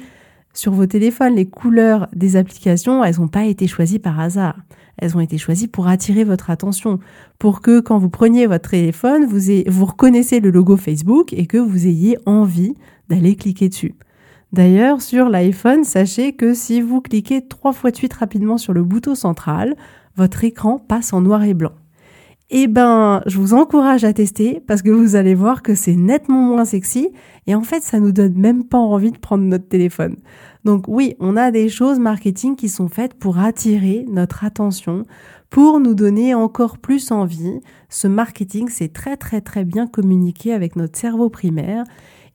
sur 0.52 0.72
vos 0.72 0.84
téléphones, 0.84 1.34
les 1.34 1.46
couleurs 1.46 2.08
des 2.14 2.36
applications, 2.36 3.02
elles 3.02 3.18
n'ont 3.18 3.28
pas 3.28 3.46
été 3.46 3.66
choisies 3.66 3.98
par 3.98 4.20
hasard. 4.20 4.56
Elles 4.98 5.16
ont 5.16 5.20
été 5.20 5.38
choisies 5.38 5.66
pour 5.66 5.88
attirer 5.88 6.24
votre 6.24 6.50
attention, 6.50 6.98
pour 7.38 7.62
que 7.62 7.80
quand 7.80 7.96
vous 7.96 8.10
preniez 8.10 8.46
votre 8.46 8.68
téléphone, 8.68 9.24
vous, 9.24 9.50
vous 9.66 9.84
reconnaissez 9.86 10.40
le 10.40 10.50
logo 10.50 10.76
Facebook 10.76 11.32
et 11.32 11.46
que 11.46 11.58
vous 11.58 11.86
ayez 11.86 12.18
envie 12.26 12.74
d'aller 13.08 13.34
cliquer 13.34 13.70
dessus. 13.70 13.94
D'ailleurs, 14.52 15.00
sur 15.00 15.30
l'iPhone, 15.30 15.84
sachez 15.84 16.34
que 16.34 16.52
si 16.52 16.82
vous 16.82 17.00
cliquez 17.00 17.46
trois 17.46 17.72
fois 17.72 17.90
de 17.90 17.96
suite 17.96 18.12
rapidement 18.12 18.58
sur 18.58 18.74
le 18.74 18.84
bouton 18.84 19.14
central, 19.14 19.74
votre 20.16 20.44
écran 20.44 20.78
passe 20.78 21.14
en 21.14 21.22
noir 21.22 21.42
et 21.42 21.54
blanc. 21.54 21.72
Eh 22.48 22.68
ben, 22.68 23.22
je 23.26 23.38
vous 23.38 23.54
encourage 23.54 24.04
à 24.04 24.12
tester 24.12 24.62
parce 24.68 24.82
que 24.82 24.90
vous 24.90 25.16
allez 25.16 25.34
voir 25.34 25.62
que 25.62 25.74
c'est 25.74 25.96
nettement 25.96 26.42
moins 26.42 26.64
sexy 26.64 27.08
et 27.48 27.56
en 27.56 27.62
fait, 27.62 27.82
ça 27.82 27.98
nous 27.98 28.12
donne 28.12 28.34
même 28.34 28.62
pas 28.62 28.78
envie 28.78 29.10
de 29.10 29.18
prendre 29.18 29.42
notre 29.42 29.66
téléphone. 29.66 30.16
Donc 30.64 30.84
oui, 30.86 31.16
on 31.18 31.36
a 31.36 31.50
des 31.50 31.68
choses 31.68 31.98
marketing 31.98 32.54
qui 32.54 32.68
sont 32.68 32.88
faites 32.88 33.14
pour 33.14 33.40
attirer 33.40 34.06
notre 34.08 34.44
attention, 34.44 35.04
pour 35.50 35.80
nous 35.80 35.94
donner 35.94 36.34
encore 36.34 36.78
plus 36.78 37.10
envie. 37.10 37.60
Ce 37.88 38.06
marketing, 38.06 38.68
c'est 38.70 38.92
très 38.92 39.16
très 39.16 39.40
très 39.40 39.64
bien 39.64 39.88
communiqué 39.88 40.52
avec 40.52 40.76
notre 40.76 40.96
cerveau 40.96 41.28
primaire 41.28 41.82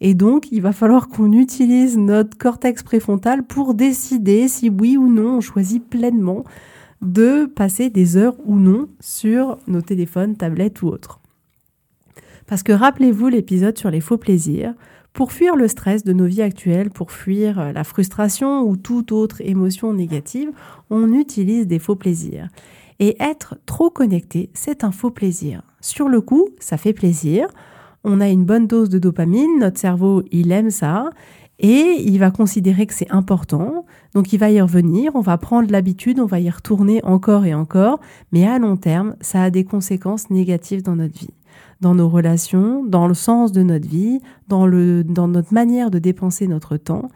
et 0.03 0.15
donc, 0.15 0.51
il 0.51 0.63
va 0.63 0.73
falloir 0.73 1.09
qu'on 1.09 1.31
utilise 1.31 1.95
notre 1.95 2.35
cortex 2.35 2.81
préfrontal 2.81 3.43
pour 3.43 3.75
décider 3.75 4.47
si 4.47 4.69
oui 4.69 4.97
ou 4.97 5.07
non 5.07 5.37
on 5.37 5.41
choisit 5.41 5.87
pleinement 5.87 6.43
de 7.01 7.45
passer 7.45 7.89
des 7.89 8.17
heures 8.17 8.35
ou 8.45 8.57
non 8.57 8.87
sur 8.99 9.57
nos 9.67 9.81
téléphones, 9.81 10.35
tablettes 10.35 10.81
ou 10.81 10.87
autres. 10.87 11.19
Parce 12.47 12.63
que 12.63 12.71
rappelez-vous 12.71 13.27
l'épisode 13.27 13.77
sur 13.77 13.89
les 13.89 14.01
faux 14.01 14.17
plaisirs. 14.17 14.73
Pour 15.13 15.33
fuir 15.33 15.55
le 15.55 15.67
stress 15.67 16.03
de 16.03 16.13
nos 16.13 16.25
vies 16.25 16.41
actuelles, 16.41 16.89
pour 16.89 17.11
fuir 17.11 17.59
euh, 17.59 17.71
la 17.73 17.83
frustration 17.83 18.61
ou 18.61 18.77
toute 18.77 19.11
autre 19.11 19.41
émotion 19.41 19.93
négative, 19.93 20.51
on 20.89 21.13
utilise 21.13 21.67
des 21.67 21.79
faux 21.79 21.95
plaisirs. 21.95 22.47
Et 22.99 23.17
être 23.21 23.57
trop 23.65 23.89
connecté, 23.89 24.49
c'est 24.53 24.83
un 24.83 24.91
faux 24.91 25.11
plaisir. 25.11 25.63
Sur 25.81 26.07
le 26.07 26.21
coup, 26.21 26.49
ça 26.59 26.77
fait 26.77 26.93
plaisir. 26.93 27.47
On 28.03 28.21
a 28.21 28.29
une 28.29 28.45
bonne 28.45 28.67
dose 28.67 28.89
de 28.89 28.99
dopamine, 28.99 29.59
notre 29.59 29.79
cerveau, 29.79 30.23
il 30.31 30.51
aime 30.51 30.69
ça. 30.69 31.09
Et 31.63 32.01
il 32.03 32.17
va 32.17 32.31
considérer 32.31 32.87
que 32.87 32.93
c'est 32.93 33.11
important, 33.11 33.85
donc 34.15 34.33
il 34.33 34.39
va 34.39 34.49
y 34.49 34.59
revenir, 34.59 35.15
on 35.15 35.21
va 35.21 35.37
prendre 35.37 35.71
l'habitude, 35.71 36.19
on 36.19 36.25
va 36.25 36.39
y 36.39 36.49
retourner 36.49 37.03
encore 37.03 37.45
et 37.45 37.53
encore, 37.53 37.99
mais 38.31 38.47
à 38.47 38.57
long 38.57 38.77
terme, 38.77 39.15
ça 39.21 39.43
a 39.43 39.51
des 39.51 39.63
conséquences 39.63 40.31
négatives 40.31 40.81
dans 40.81 40.95
notre 40.95 41.13
vie, 41.13 41.35
dans 41.79 41.93
nos 41.93 42.09
relations, 42.09 42.83
dans 42.83 43.07
le 43.07 43.13
sens 43.13 43.51
de 43.51 43.61
notre 43.61 43.87
vie, 43.87 44.21
dans, 44.47 44.65
le, 44.65 45.03
dans 45.03 45.27
notre 45.27 45.53
manière 45.53 45.91
de 45.91 45.99
dépenser 45.99 46.47
notre 46.47 46.77
temps. 46.77 47.09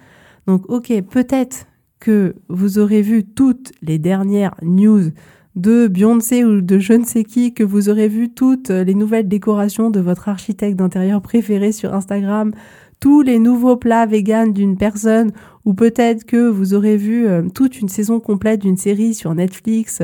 Donc 0.46 0.70
ok, 0.70 0.94
peut-être 1.10 1.66
que 2.00 2.36
vous 2.48 2.78
aurez 2.78 3.02
vu 3.02 3.24
toutes 3.24 3.72
les 3.82 3.98
dernières 3.98 4.54
news 4.62 5.10
de 5.56 5.88
Beyoncé 5.88 6.44
ou 6.44 6.62
de 6.62 6.80
je 6.80 6.94
ne 6.94 7.06
sais 7.06 7.24
qui, 7.24 7.54
que 7.54 7.64
vous 7.64 7.90
aurez 7.90 8.10
vu 8.10 8.30
toutes 8.30 8.70
les 8.70 8.94
nouvelles 8.94 9.28
décorations 9.28 9.90
de 9.90 10.02
votre 10.02 10.28
architecte 10.30 10.78
d'intérieur 10.78 11.22
préféré 11.22 11.72
sur 11.72 11.94
Instagram, 11.94 12.52
tous 13.00 13.22
les 13.22 13.40
nouveaux 13.40 13.78
plats 13.78 14.06
véganes 14.06 14.54
d'une 14.54 14.78
personne, 14.78 15.32
ou 15.66 15.74
peut-être 15.74 16.26
que 16.26 16.50
vous 16.50 16.74
aurez 16.74 16.98
vu 16.98 17.28
euh, 17.28 17.48
toute 17.54 17.80
une 17.80 17.90
saison 17.90 18.20
complète 18.20 18.62
d'une 18.62 18.78
série 18.78 19.14
sur 19.14 19.34
Netflix. 19.36 20.02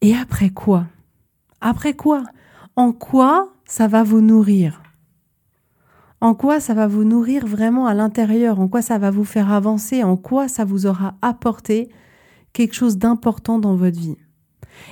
Et 0.00 0.14
après 0.14 0.50
quoi? 0.50 0.86
Après 1.60 1.94
quoi? 1.94 2.24
En 2.76 2.92
quoi 2.92 3.52
ça 3.64 3.86
va 3.86 4.02
vous 4.02 4.20
nourrir? 4.20 4.82
En 6.22 6.34
quoi 6.34 6.60
ça 6.60 6.74
va 6.74 6.86
vous 6.86 7.04
nourrir 7.04 7.46
vraiment 7.46 7.86
à 7.86 7.94
l'intérieur? 7.94 8.60
En 8.60 8.68
quoi 8.68 8.82
ça 8.82 8.98
va 8.98 9.10
vous 9.10 9.24
faire 9.24 9.52
avancer? 9.52 10.04
En 10.04 10.16
quoi 10.16 10.48
ça 10.48 10.64
vous 10.64 10.86
aura 10.86 11.14
apporté 11.22 11.88
quelque 12.52 12.74
chose 12.74 12.98
d'important 12.98 13.58
dans 13.58 13.74
votre 13.74 13.98
vie? 13.98 14.18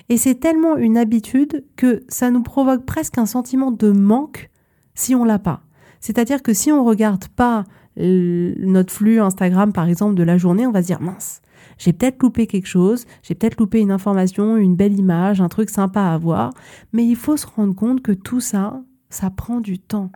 Et 0.08 0.16
c'est 0.16 0.36
tellement 0.36 0.76
une 0.76 0.96
habitude 0.96 1.64
que 1.76 2.02
ça 2.08 2.30
nous 2.30 2.42
provoque 2.42 2.84
presque 2.84 3.18
un 3.18 3.26
sentiment 3.26 3.70
de 3.70 3.90
manque 3.90 4.50
si 4.94 5.14
on 5.14 5.24
l'a 5.24 5.38
pas. 5.38 5.60
C'est-à-dire 6.00 6.42
que 6.42 6.52
si 6.52 6.72
on 6.72 6.84
regarde 6.84 7.28
pas 7.28 7.64
notre 7.96 8.92
flux 8.92 9.20
Instagram, 9.20 9.72
par 9.72 9.88
exemple, 9.88 10.14
de 10.14 10.22
la 10.22 10.38
journée, 10.38 10.66
on 10.66 10.70
va 10.70 10.82
se 10.82 10.86
dire, 10.86 11.00
mince, 11.00 11.42
j'ai 11.78 11.92
peut-être 11.92 12.22
loupé 12.22 12.46
quelque 12.46 12.66
chose, 12.66 13.06
j'ai 13.22 13.34
peut-être 13.34 13.58
loupé 13.58 13.80
une 13.80 13.90
information, 13.90 14.56
une 14.56 14.76
belle 14.76 14.98
image, 14.98 15.40
un 15.40 15.48
truc 15.48 15.70
sympa 15.70 16.02
à 16.02 16.18
voir, 16.18 16.52
mais 16.92 17.04
il 17.04 17.16
faut 17.16 17.36
se 17.36 17.46
rendre 17.46 17.74
compte 17.74 18.02
que 18.02 18.12
tout 18.12 18.40
ça, 18.40 18.82
ça 19.10 19.30
prend 19.30 19.60
du 19.60 19.78
temps. 19.78 20.10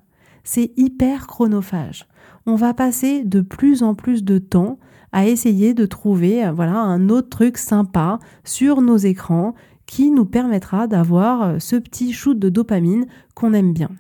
C'est 0.45 0.73
hyper 0.77 1.27
chronophage. 1.27 2.07
On 2.47 2.57
va 2.57 2.75
passer 2.75 3.25
de 3.25 3.41
plus 3.41 3.83
en 3.83 3.95
plus 3.95 4.25
de 4.25 4.39
temps 4.39 4.79
à 5.12 5.27
essayer 5.27 5.75
de 5.75 5.87
trouver 5.87 6.51
voilà 6.53 6.79
un 6.79 7.09
autre 7.09 7.29
truc 7.29 7.59
sympa 7.59 8.19
sur 8.45 8.81
nos 8.81 8.97
écrans 8.97 9.55
qui 9.87 10.11
nous 10.11 10.25
permettra 10.25 10.87
d'avoir 10.87 11.61
ce 11.61 11.77
petit 11.77 12.12
shoot 12.12 12.39
de 12.39 12.49
dopamine 12.49 13.07
qu'on 13.35 13.53
aime 13.53 13.73
bien. 13.73 13.91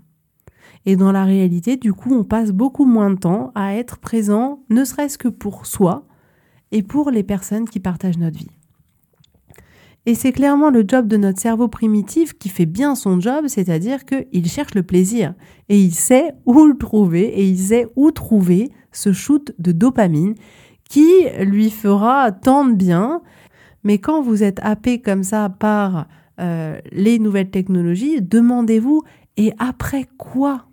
Et 0.84 0.96
dans 0.96 1.12
la 1.12 1.24
réalité, 1.24 1.76
du 1.76 1.92
coup, 1.92 2.14
on 2.14 2.24
passe 2.24 2.50
beaucoup 2.50 2.84
moins 2.84 3.10
de 3.10 3.18
temps 3.18 3.52
à 3.54 3.74
être 3.74 3.98
présent, 3.98 4.60
ne 4.68 4.84
serait-ce 4.84 5.18
que 5.18 5.28
pour 5.28 5.66
soi 5.66 6.06
et 6.72 6.82
pour 6.82 7.10
les 7.10 7.22
personnes 7.22 7.68
qui 7.68 7.80
partagent 7.80 8.18
notre 8.18 8.38
vie. 8.38 8.50
Et 10.04 10.16
c'est 10.16 10.32
clairement 10.32 10.70
le 10.70 10.84
job 10.86 11.06
de 11.06 11.16
notre 11.16 11.40
cerveau 11.40 11.68
primitif 11.68 12.36
qui 12.36 12.48
fait 12.48 12.66
bien 12.66 12.96
son 12.96 13.20
job, 13.20 13.44
c'est-à-dire 13.46 14.04
qu'il 14.04 14.46
cherche 14.48 14.74
le 14.74 14.82
plaisir 14.82 15.34
et 15.68 15.78
il 15.78 15.94
sait 15.94 16.32
où 16.44 16.64
le 16.66 16.76
trouver 16.76 17.22
et 17.22 17.46
il 17.46 17.58
sait 17.58 17.86
où 17.94 18.10
trouver 18.10 18.72
ce 18.90 19.12
shoot 19.12 19.54
de 19.60 19.70
dopamine 19.70 20.34
qui 20.88 21.08
lui 21.40 21.70
fera 21.70 22.32
tant 22.32 22.64
de 22.64 22.74
bien. 22.74 23.22
Mais 23.84 23.98
quand 23.98 24.22
vous 24.22 24.42
êtes 24.42 24.58
happé 24.62 25.00
comme 25.00 25.22
ça 25.22 25.48
par 25.48 26.08
euh, 26.40 26.80
les 26.90 27.20
nouvelles 27.20 27.50
technologies, 27.50 28.20
demandez-vous 28.20 29.02
et 29.36 29.52
après 29.58 30.08
quoi? 30.18 30.66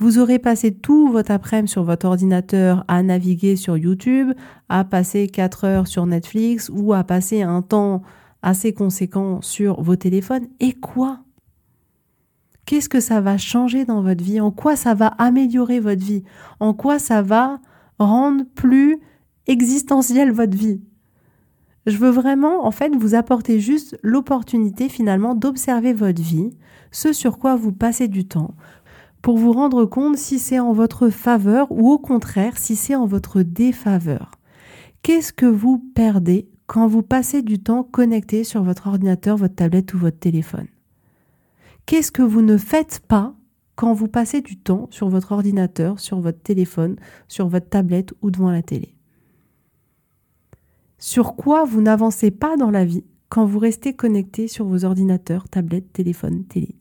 Vous 0.00 0.20
aurez 0.20 0.38
passé 0.38 0.72
tout 0.72 1.08
votre 1.08 1.32
après-midi 1.32 1.72
sur 1.72 1.82
votre 1.82 2.06
ordinateur 2.06 2.84
à 2.86 3.02
naviguer 3.02 3.56
sur 3.56 3.76
YouTube, 3.76 4.32
à 4.68 4.84
passer 4.84 5.26
4 5.26 5.64
heures 5.64 5.86
sur 5.88 6.06
Netflix 6.06 6.70
ou 6.72 6.92
à 6.92 7.02
passer 7.02 7.42
un 7.42 7.62
temps 7.62 8.02
assez 8.40 8.72
conséquent 8.72 9.42
sur 9.42 9.82
vos 9.82 9.96
téléphones. 9.96 10.46
Et 10.60 10.72
quoi? 10.72 11.18
Qu'est-ce 12.64 12.88
que 12.88 13.00
ça 13.00 13.20
va 13.20 13.38
changer 13.38 13.84
dans 13.84 14.02
votre 14.02 14.22
vie? 14.22 14.40
En 14.40 14.52
quoi 14.52 14.76
ça 14.76 14.94
va 14.94 15.08
améliorer 15.08 15.80
votre 15.80 16.04
vie? 16.04 16.22
En 16.60 16.74
quoi 16.74 17.00
ça 17.00 17.20
va 17.20 17.58
rendre 17.98 18.44
plus 18.54 19.00
existentielle 19.48 20.30
votre 20.30 20.56
vie? 20.56 20.80
Je 21.86 21.96
veux 21.96 22.10
vraiment, 22.10 22.66
en 22.66 22.70
fait, 22.70 22.94
vous 22.94 23.14
apporter 23.14 23.60
juste 23.60 23.98
l'opportunité 24.02 24.90
finalement 24.90 25.34
d'observer 25.34 25.94
votre 25.94 26.20
vie, 26.20 26.50
ce 26.90 27.14
sur 27.14 27.38
quoi 27.38 27.56
vous 27.56 27.72
passez 27.72 28.08
du 28.08 28.26
temps, 28.26 28.54
pour 29.22 29.36
vous 29.36 29.52
rendre 29.52 29.84
compte 29.84 30.16
si 30.16 30.38
c'est 30.38 30.58
en 30.58 30.72
votre 30.72 31.08
faveur 31.08 31.70
ou 31.70 31.90
au 31.90 31.98
contraire 31.98 32.56
si 32.56 32.76
c'est 32.76 32.94
en 32.94 33.06
votre 33.06 33.42
défaveur. 33.42 34.32
Qu'est-ce 35.02 35.32
que 35.32 35.46
vous 35.46 35.78
perdez 35.94 36.48
quand 36.66 36.86
vous 36.86 37.02
passez 37.02 37.42
du 37.42 37.58
temps 37.58 37.82
connecté 37.82 38.44
sur 38.44 38.62
votre 38.62 38.88
ordinateur, 38.88 39.36
votre 39.36 39.54
tablette 39.54 39.94
ou 39.94 39.98
votre 39.98 40.18
téléphone? 40.18 40.66
Qu'est-ce 41.86 42.12
que 42.12 42.22
vous 42.22 42.42
ne 42.42 42.58
faites 42.58 43.00
pas 43.08 43.34
quand 43.74 43.94
vous 43.94 44.08
passez 44.08 44.40
du 44.40 44.58
temps 44.58 44.88
sur 44.90 45.08
votre 45.08 45.32
ordinateur, 45.32 46.00
sur 46.00 46.20
votre 46.20 46.42
téléphone, 46.42 46.96
sur 47.28 47.48
votre 47.48 47.68
tablette 47.68 48.12
ou 48.20 48.30
devant 48.30 48.50
la 48.50 48.62
télé? 48.62 48.94
Sur 50.98 51.36
quoi 51.36 51.64
vous 51.64 51.80
n'avancez 51.80 52.30
pas 52.30 52.56
dans 52.56 52.70
la 52.70 52.84
vie 52.84 53.04
quand 53.28 53.46
vous 53.46 53.58
restez 53.58 53.94
connecté 53.94 54.48
sur 54.48 54.66
vos 54.66 54.84
ordinateurs, 54.84 55.48
tablettes, 55.48 55.92
téléphones, 55.92 56.44
télé? 56.44 56.76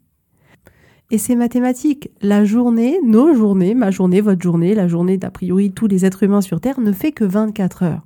Et 1.10 1.18
c'est 1.18 1.36
mathématique. 1.36 2.10
La 2.22 2.44
journée, 2.44 3.00
nos 3.04 3.34
journées, 3.34 3.76
ma 3.76 3.92
journée, 3.92 4.22
votre 4.22 4.42
journée, 4.42 4.76
la 4.76 4.88
journée 4.88 5.18
d'a 5.18 5.32
priori 5.32 5.72
tous 5.72 5.88
les 5.88 6.06
êtres 6.06 6.24
humains 6.24 6.42
sur 6.42 6.60
Terre 6.60 6.80
ne 6.80 6.92
fait 6.92 7.12
que 7.12 7.24
24 7.24 7.84
heures. 7.84 8.06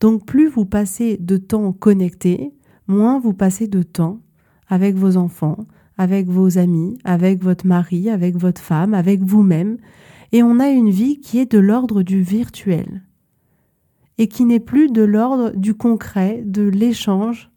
Donc 0.00 0.26
plus 0.26 0.48
vous 0.48 0.64
passez 0.64 1.16
de 1.18 1.36
temps 1.36 1.72
connecté, 1.72 2.52
moins 2.88 3.20
vous 3.20 3.34
passez 3.34 3.68
de 3.68 3.82
temps 3.82 4.20
avec 4.68 4.96
vos 4.96 5.16
enfants, 5.16 5.58
avec 5.96 6.28
vos 6.28 6.58
amis, 6.58 6.98
avec 7.04 7.42
votre 7.42 7.66
mari, 7.66 8.10
avec 8.10 8.36
votre 8.36 8.60
femme, 8.60 8.94
avec 8.94 9.22
vous-même, 9.22 9.76
et 10.32 10.42
on 10.42 10.60
a 10.60 10.68
une 10.68 10.90
vie 10.90 11.20
qui 11.20 11.38
est 11.38 11.50
de 11.50 11.58
l'ordre 11.58 12.02
du 12.02 12.22
virtuel 12.22 13.02
et 14.18 14.28
qui 14.28 14.44
n'est 14.44 14.60
plus 14.60 14.88
de 14.90 15.02
l'ordre 15.02 15.50
du 15.56 15.74
concret, 15.74 16.42
de 16.44 16.62
l'échange. 16.62 17.50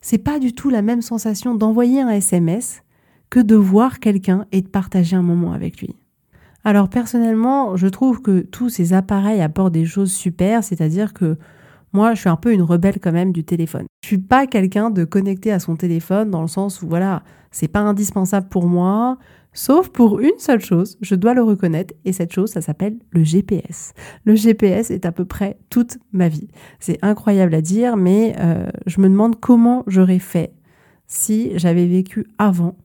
C'est 0.00 0.18
pas 0.18 0.38
du 0.38 0.52
tout 0.52 0.68
la 0.68 0.82
même 0.82 1.00
sensation 1.00 1.54
d'envoyer 1.54 2.00
un 2.00 2.10
SMS 2.10 2.82
que 3.32 3.40
de 3.40 3.56
voir 3.56 3.98
quelqu'un 3.98 4.44
et 4.52 4.60
de 4.60 4.68
partager 4.68 5.16
un 5.16 5.22
moment 5.22 5.54
avec 5.54 5.80
lui. 5.80 5.96
Alors 6.64 6.90
personnellement, 6.90 7.76
je 7.76 7.86
trouve 7.86 8.20
que 8.20 8.40
tous 8.40 8.68
ces 8.68 8.92
appareils 8.92 9.40
apportent 9.40 9.72
des 9.72 9.86
choses 9.86 10.12
super, 10.12 10.62
c'est-à-dire 10.62 11.14
que 11.14 11.38
moi, 11.94 12.12
je 12.12 12.20
suis 12.20 12.28
un 12.28 12.36
peu 12.36 12.52
une 12.52 12.60
rebelle 12.60 13.00
quand 13.00 13.10
même 13.10 13.32
du 13.32 13.42
téléphone. 13.42 13.86
Je 14.02 14.08
suis 14.08 14.18
pas 14.18 14.46
quelqu'un 14.46 14.90
de 14.90 15.04
connecté 15.04 15.50
à 15.50 15.60
son 15.60 15.76
téléphone 15.76 16.30
dans 16.30 16.42
le 16.42 16.46
sens 16.46 16.82
où 16.82 16.88
voilà, 16.88 17.22
c'est 17.50 17.68
pas 17.68 17.80
indispensable 17.80 18.50
pour 18.50 18.66
moi, 18.66 19.16
sauf 19.54 19.88
pour 19.88 20.20
une 20.20 20.38
seule 20.38 20.60
chose, 20.60 20.98
je 21.00 21.14
dois 21.14 21.32
le 21.32 21.42
reconnaître, 21.42 21.94
et 22.04 22.12
cette 22.12 22.34
chose, 22.34 22.50
ça 22.50 22.60
s'appelle 22.60 22.98
le 23.12 23.24
GPS. 23.24 23.94
Le 24.26 24.34
GPS 24.34 24.90
est 24.90 25.06
à 25.06 25.12
peu 25.12 25.24
près 25.24 25.56
toute 25.70 25.96
ma 26.12 26.28
vie. 26.28 26.48
C'est 26.80 26.98
incroyable 27.00 27.54
à 27.54 27.62
dire, 27.62 27.96
mais 27.96 28.34
euh, 28.40 28.66
je 28.84 29.00
me 29.00 29.08
demande 29.08 29.40
comment 29.40 29.84
j'aurais 29.86 30.18
fait 30.18 30.52
si 31.06 31.52
j'avais 31.56 31.86
vécu 31.86 32.26
avant 32.36 32.76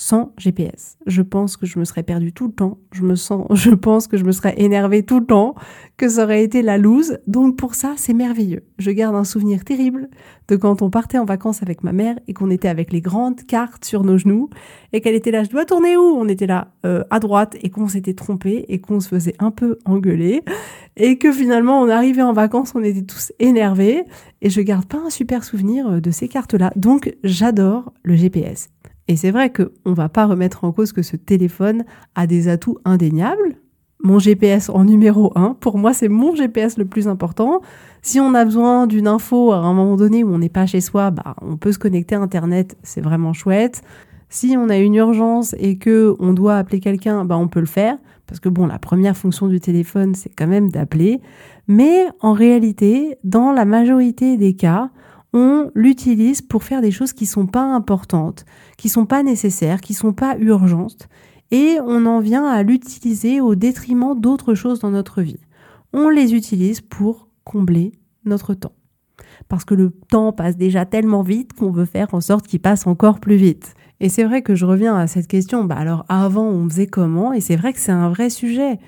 sans 0.00 0.32
GPS. 0.38 0.96
Je 1.06 1.20
pense 1.20 1.58
que 1.58 1.66
je 1.66 1.78
me 1.78 1.84
serais 1.84 2.02
perdu 2.02 2.32
tout 2.32 2.46
le 2.46 2.54
temps. 2.54 2.78
Je 2.90 3.02
me 3.02 3.16
sens, 3.16 3.46
je 3.54 3.70
pense 3.70 4.06
que 4.06 4.16
je 4.16 4.24
me 4.24 4.32
serais 4.32 4.54
énervé 4.56 5.02
tout 5.02 5.20
le 5.20 5.26
temps, 5.26 5.54
que 5.98 6.08
ça 6.08 6.24
aurait 6.24 6.42
été 6.42 6.62
la 6.62 6.78
loose. 6.78 7.18
Donc 7.26 7.58
pour 7.58 7.74
ça, 7.74 7.92
c'est 7.98 8.14
merveilleux. 8.14 8.64
Je 8.78 8.90
garde 8.92 9.14
un 9.14 9.24
souvenir 9.24 9.62
terrible 9.62 10.08
de 10.48 10.56
quand 10.56 10.80
on 10.80 10.88
partait 10.88 11.18
en 11.18 11.26
vacances 11.26 11.62
avec 11.62 11.84
ma 11.84 11.92
mère 11.92 12.18
et 12.28 12.32
qu'on 12.32 12.50
était 12.50 12.68
avec 12.68 12.94
les 12.94 13.02
grandes 13.02 13.44
cartes 13.44 13.84
sur 13.84 14.02
nos 14.02 14.16
genoux 14.16 14.48
et 14.94 15.02
qu'elle 15.02 15.14
était 15.14 15.30
là, 15.30 15.44
je 15.44 15.50
dois 15.50 15.66
tourner 15.66 15.98
où? 15.98 16.00
On 16.00 16.28
était 16.28 16.46
là 16.46 16.68
euh, 16.86 17.04
à 17.10 17.20
droite 17.20 17.58
et 17.60 17.68
qu'on 17.68 17.86
s'était 17.86 18.14
trompé 18.14 18.64
et 18.68 18.80
qu'on 18.80 19.00
se 19.00 19.08
faisait 19.08 19.34
un 19.38 19.50
peu 19.50 19.78
engueuler 19.84 20.42
et 20.96 21.18
que 21.18 21.30
finalement 21.30 21.78
on 21.78 21.90
arrivait 21.90 22.22
en 22.22 22.32
vacances, 22.32 22.72
on 22.74 22.82
était 22.82 23.04
tous 23.04 23.34
énervés 23.38 24.04
et 24.40 24.48
je 24.48 24.62
garde 24.62 24.86
pas 24.86 24.98
un 25.04 25.10
super 25.10 25.44
souvenir 25.44 25.86
euh, 25.86 26.00
de 26.00 26.10
ces 26.10 26.26
cartes-là. 26.26 26.72
Donc 26.74 27.14
j'adore 27.22 27.92
le 28.02 28.16
GPS. 28.16 28.70
Et 29.10 29.16
c'est 29.16 29.32
vrai 29.32 29.52
qu'on 29.52 29.90
ne 29.90 29.94
va 29.96 30.08
pas 30.08 30.24
remettre 30.24 30.62
en 30.62 30.70
cause 30.70 30.92
que 30.92 31.02
ce 31.02 31.16
téléphone 31.16 31.84
a 32.14 32.28
des 32.28 32.46
atouts 32.46 32.78
indéniables. 32.84 33.56
Mon 34.04 34.20
GPS 34.20 34.70
en 34.70 34.84
numéro 34.84 35.32
1, 35.34 35.56
pour 35.58 35.78
moi 35.78 35.92
c'est 35.92 36.06
mon 36.06 36.36
GPS 36.36 36.78
le 36.78 36.84
plus 36.84 37.08
important. 37.08 37.60
Si 38.02 38.20
on 38.20 38.34
a 38.34 38.44
besoin 38.44 38.86
d'une 38.86 39.08
info 39.08 39.50
à 39.50 39.56
un 39.56 39.74
moment 39.74 39.96
donné 39.96 40.22
où 40.22 40.32
on 40.32 40.38
n'est 40.38 40.48
pas 40.48 40.64
chez 40.66 40.80
soi, 40.80 41.10
bah, 41.10 41.34
on 41.42 41.56
peut 41.56 41.72
se 41.72 41.80
connecter 41.80 42.14
à 42.14 42.20
Internet, 42.20 42.78
c'est 42.84 43.00
vraiment 43.00 43.32
chouette. 43.32 43.82
Si 44.28 44.54
on 44.56 44.68
a 44.68 44.76
une 44.76 44.94
urgence 44.94 45.56
et 45.58 45.76
que 45.76 46.14
on 46.20 46.32
doit 46.32 46.56
appeler 46.56 46.78
quelqu'un, 46.78 47.24
bah, 47.24 47.36
on 47.36 47.48
peut 47.48 47.58
le 47.58 47.66
faire. 47.66 47.98
Parce 48.28 48.38
que 48.38 48.48
bon, 48.48 48.68
la 48.68 48.78
première 48.78 49.16
fonction 49.16 49.48
du 49.48 49.58
téléphone, 49.58 50.14
c'est 50.14 50.30
quand 50.30 50.46
même 50.46 50.70
d'appeler. 50.70 51.20
Mais 51.66 52.06
en 52.20 52.32
réalité, 52.32 53.16
dans 53.24 53.50
la 53.50 53.64
majorité 53.64 54.36
des 54.36 54.54
cas, 54.54 54.90
on 55.32 55.70
l'utilise 55.74 56.42
pour 56.42 56.64
faire 56.64 56.80
des 56.80 56.90
choses 56.90 57.12
qui 57.12 57.26
sont 57.26 57.46
pas 57.46 57.62
importantes, 57.62 58.44
qui 58.80 58.88
sont 58.88 59.04
pas 59.04 59.22
nécessaires, 59.22 59.82
qui 59.82 59.92
sont 59.92 60.14
pas 60.14 60.38
urgentes, 60.38 61.10
et 61.50 61.76
on 61.84 62.06
en 62.06 62.18
vient 62.20 62.46
à 62.46 62.62
l'utiliser 62.62 63.42
au 63.42 63.54
détriment 63.54 64.18
d'autres 64.18 64.54
choses 64.54 64.80
dans 64.80 64.90
notre 64.90 65.20
vie. 65.20 65.40
On 65.92 66.08
les 66.08 66.32
utilise 66.32 66.80
pour 66.80 67.28
combler 67.44 67.92
notre 68.24 68.54
temps. 68.54 68.72
Parce 69.48 69.66
que 69.66 69.74
le 69.74 69.90
temps 69.90 70.32
passe 70.32 70.56
déjà 70.56 70.86
tellement 70.86 71.22
vite 71.22 71.52
qu'on 71.52 71.70
veut 71.70 71.84
faire 71.84 72.14
en 72.14 72.22
sorte 72.22 72.46
qu'il 72.46 72.60
passe 72.60 72.86
encore 72.86 73.20
plus 73.20 73.36
vite. 73.36 73.74
Et 74.02 74.08
c'est 74.08 74.24
vrai 74.24 74.40
que 74.40 74.54
je 74.54 74.64
reviens 74.64 74.96
à 74.96 75.06
cette 75.06 75.26
question, 75.26 75.64
bah 75.64 75.76
alors 75.76 76.06
avant 76.08 76.46
on 76.46 76.66
faisait 76.68 76.86
comment? 76.86 77.34
Et 77.34 77.40
c'est 77.40 77.56
vrai 77.56 77.74
que 77.74 77.80
c'est 77.80 77.92
un 77.92 78.08
vrai 78.08 78.30
sujet. 78.30 78.78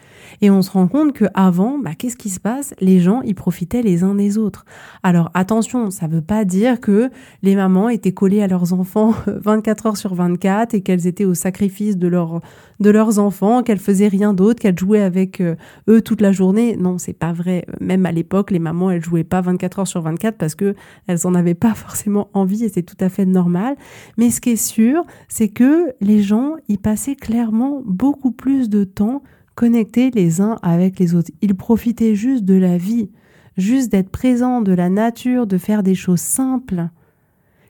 Et 0.40 0.50
on 0.50 0.62
se 0.62 0.70
rend 0.70 0.88
compte 0.88 1.12
que 1.12 1.26
avant, 1.34 1.78
bah 1.78 1.90
qu'est-ce 1.96 2.16
qui 2.16 2.30
se 2.30 2.40
passe? 2.40 2.74
Les 2.80 2.98
gens 2.98 3.20
y 3.20 3.34
profitaient 3.34 3.82
les 3.82 4.04
uns 4.04 4.14
des 4.14 4.38
autres. 4.38 4.64
Alors 5.02 5.30
attention, 5.34 5.90
ça 5.90 6.06
veut 6.06 6.22
pas 6.22 6.46
dire 6.46 6.80
que 6.80 7.10
les 7.42 7.54
mamans 7.54 7.90
étaient 7.90 8.12
collées 8.12 8.42
à 8.42 8.46
leurs 8.46 8.72
enfants 8.72 9.14
24 9.26 9.86
heures 9.86 9.96
sur 9.98 10.14
24 10.14 10.72
et 10.72 10.80
qu'elles 10.80 11.06
étaient 11.06 11.26
au 11.26 11.34
sacrifice 11.34 11.98
de 11.98 12.08
leurs 12.08 12.40
de 12.82 12.90
leurs 12.90 13.18
enfants, 13.18 13.62
qu'elles 13.62 13.78
faisaient 13.78 14.08
rien 14.08 14.34
d'autre, 14.34 14.60
qu'elles 14.60 14.78
jouaient 14.78 15.02
avec 15.02 15.40
euh, 15.40 15.54
eux 15.88 16.02
toute 16.02 16.20
la 16.20 16.32
journée. 16.32 16.76
Non, 16.76 16.98
c'est 16.98 17.12
pas 17.12 17.32
vrai. 17.32 17.64
Même 17.80 18.04
à 18.04 18.12
l'époque, 18.12 18.50
les 18.50 18.58
mamans 18.58 18.90
elles 18.90 19.02
jouaient 19.02 19.24
pas 19.24 19.40
24 19.40 19.78
heures 19.80 19.88
sur 19.88 20.02
24 20.02 20.36
parce 20.36 20.54
que 20.54 20.74
elles 21.06 21.26
en 21.26 21.34
avaient 21.34 21.54
pas 21.54 21.74
forcément 21.74 22.28
envie 22.34 22.64
et 22.64 22.68
c'est 22.68 22.82
tout 22.82 22.96
à 23.00 23.08
fait 23.08 23.24
normal. 23.24 23.76
Mais 24.18 24.30
ce 24.30 24.40
qui 24.40 24.50
est 24.50 24.56
sûr 24.56 25.04
c'est 25.28 25.48
que 25.48 25.92
les 26.00 26.22
gens 26.22 26.56
y 26.68 26.76
passaient 26.76 27.16
clairement 27.16 27.82
beaucoup 27.84 28.32
plus 28.32 28.68
de 28.68 28.84
temps 28.84 29.22
connectés 29.54 30.10
les 30.10 30.40
uns 30.40 30.58
avec 30.62 30.98
les 30.98 31.14
autres. 31.14 31.30
Ils 31.42 31.54
profitaient 31.54 32.14
juste 32.14 32.44
de 32.44 32.54
la 32.54 32.78
vie, 32.78 33.10
juste 33.56 33.92
d'être 33.92 34.10
présents, 34.10 34.60
de 34.60 34.72
la 34.72 34.88
nature, 34.88 35.46
de 35.46 35.58
faire 35.58 35.82
des 35.82 35.94
choses 35.94 36.20
simples, 36.20 36.88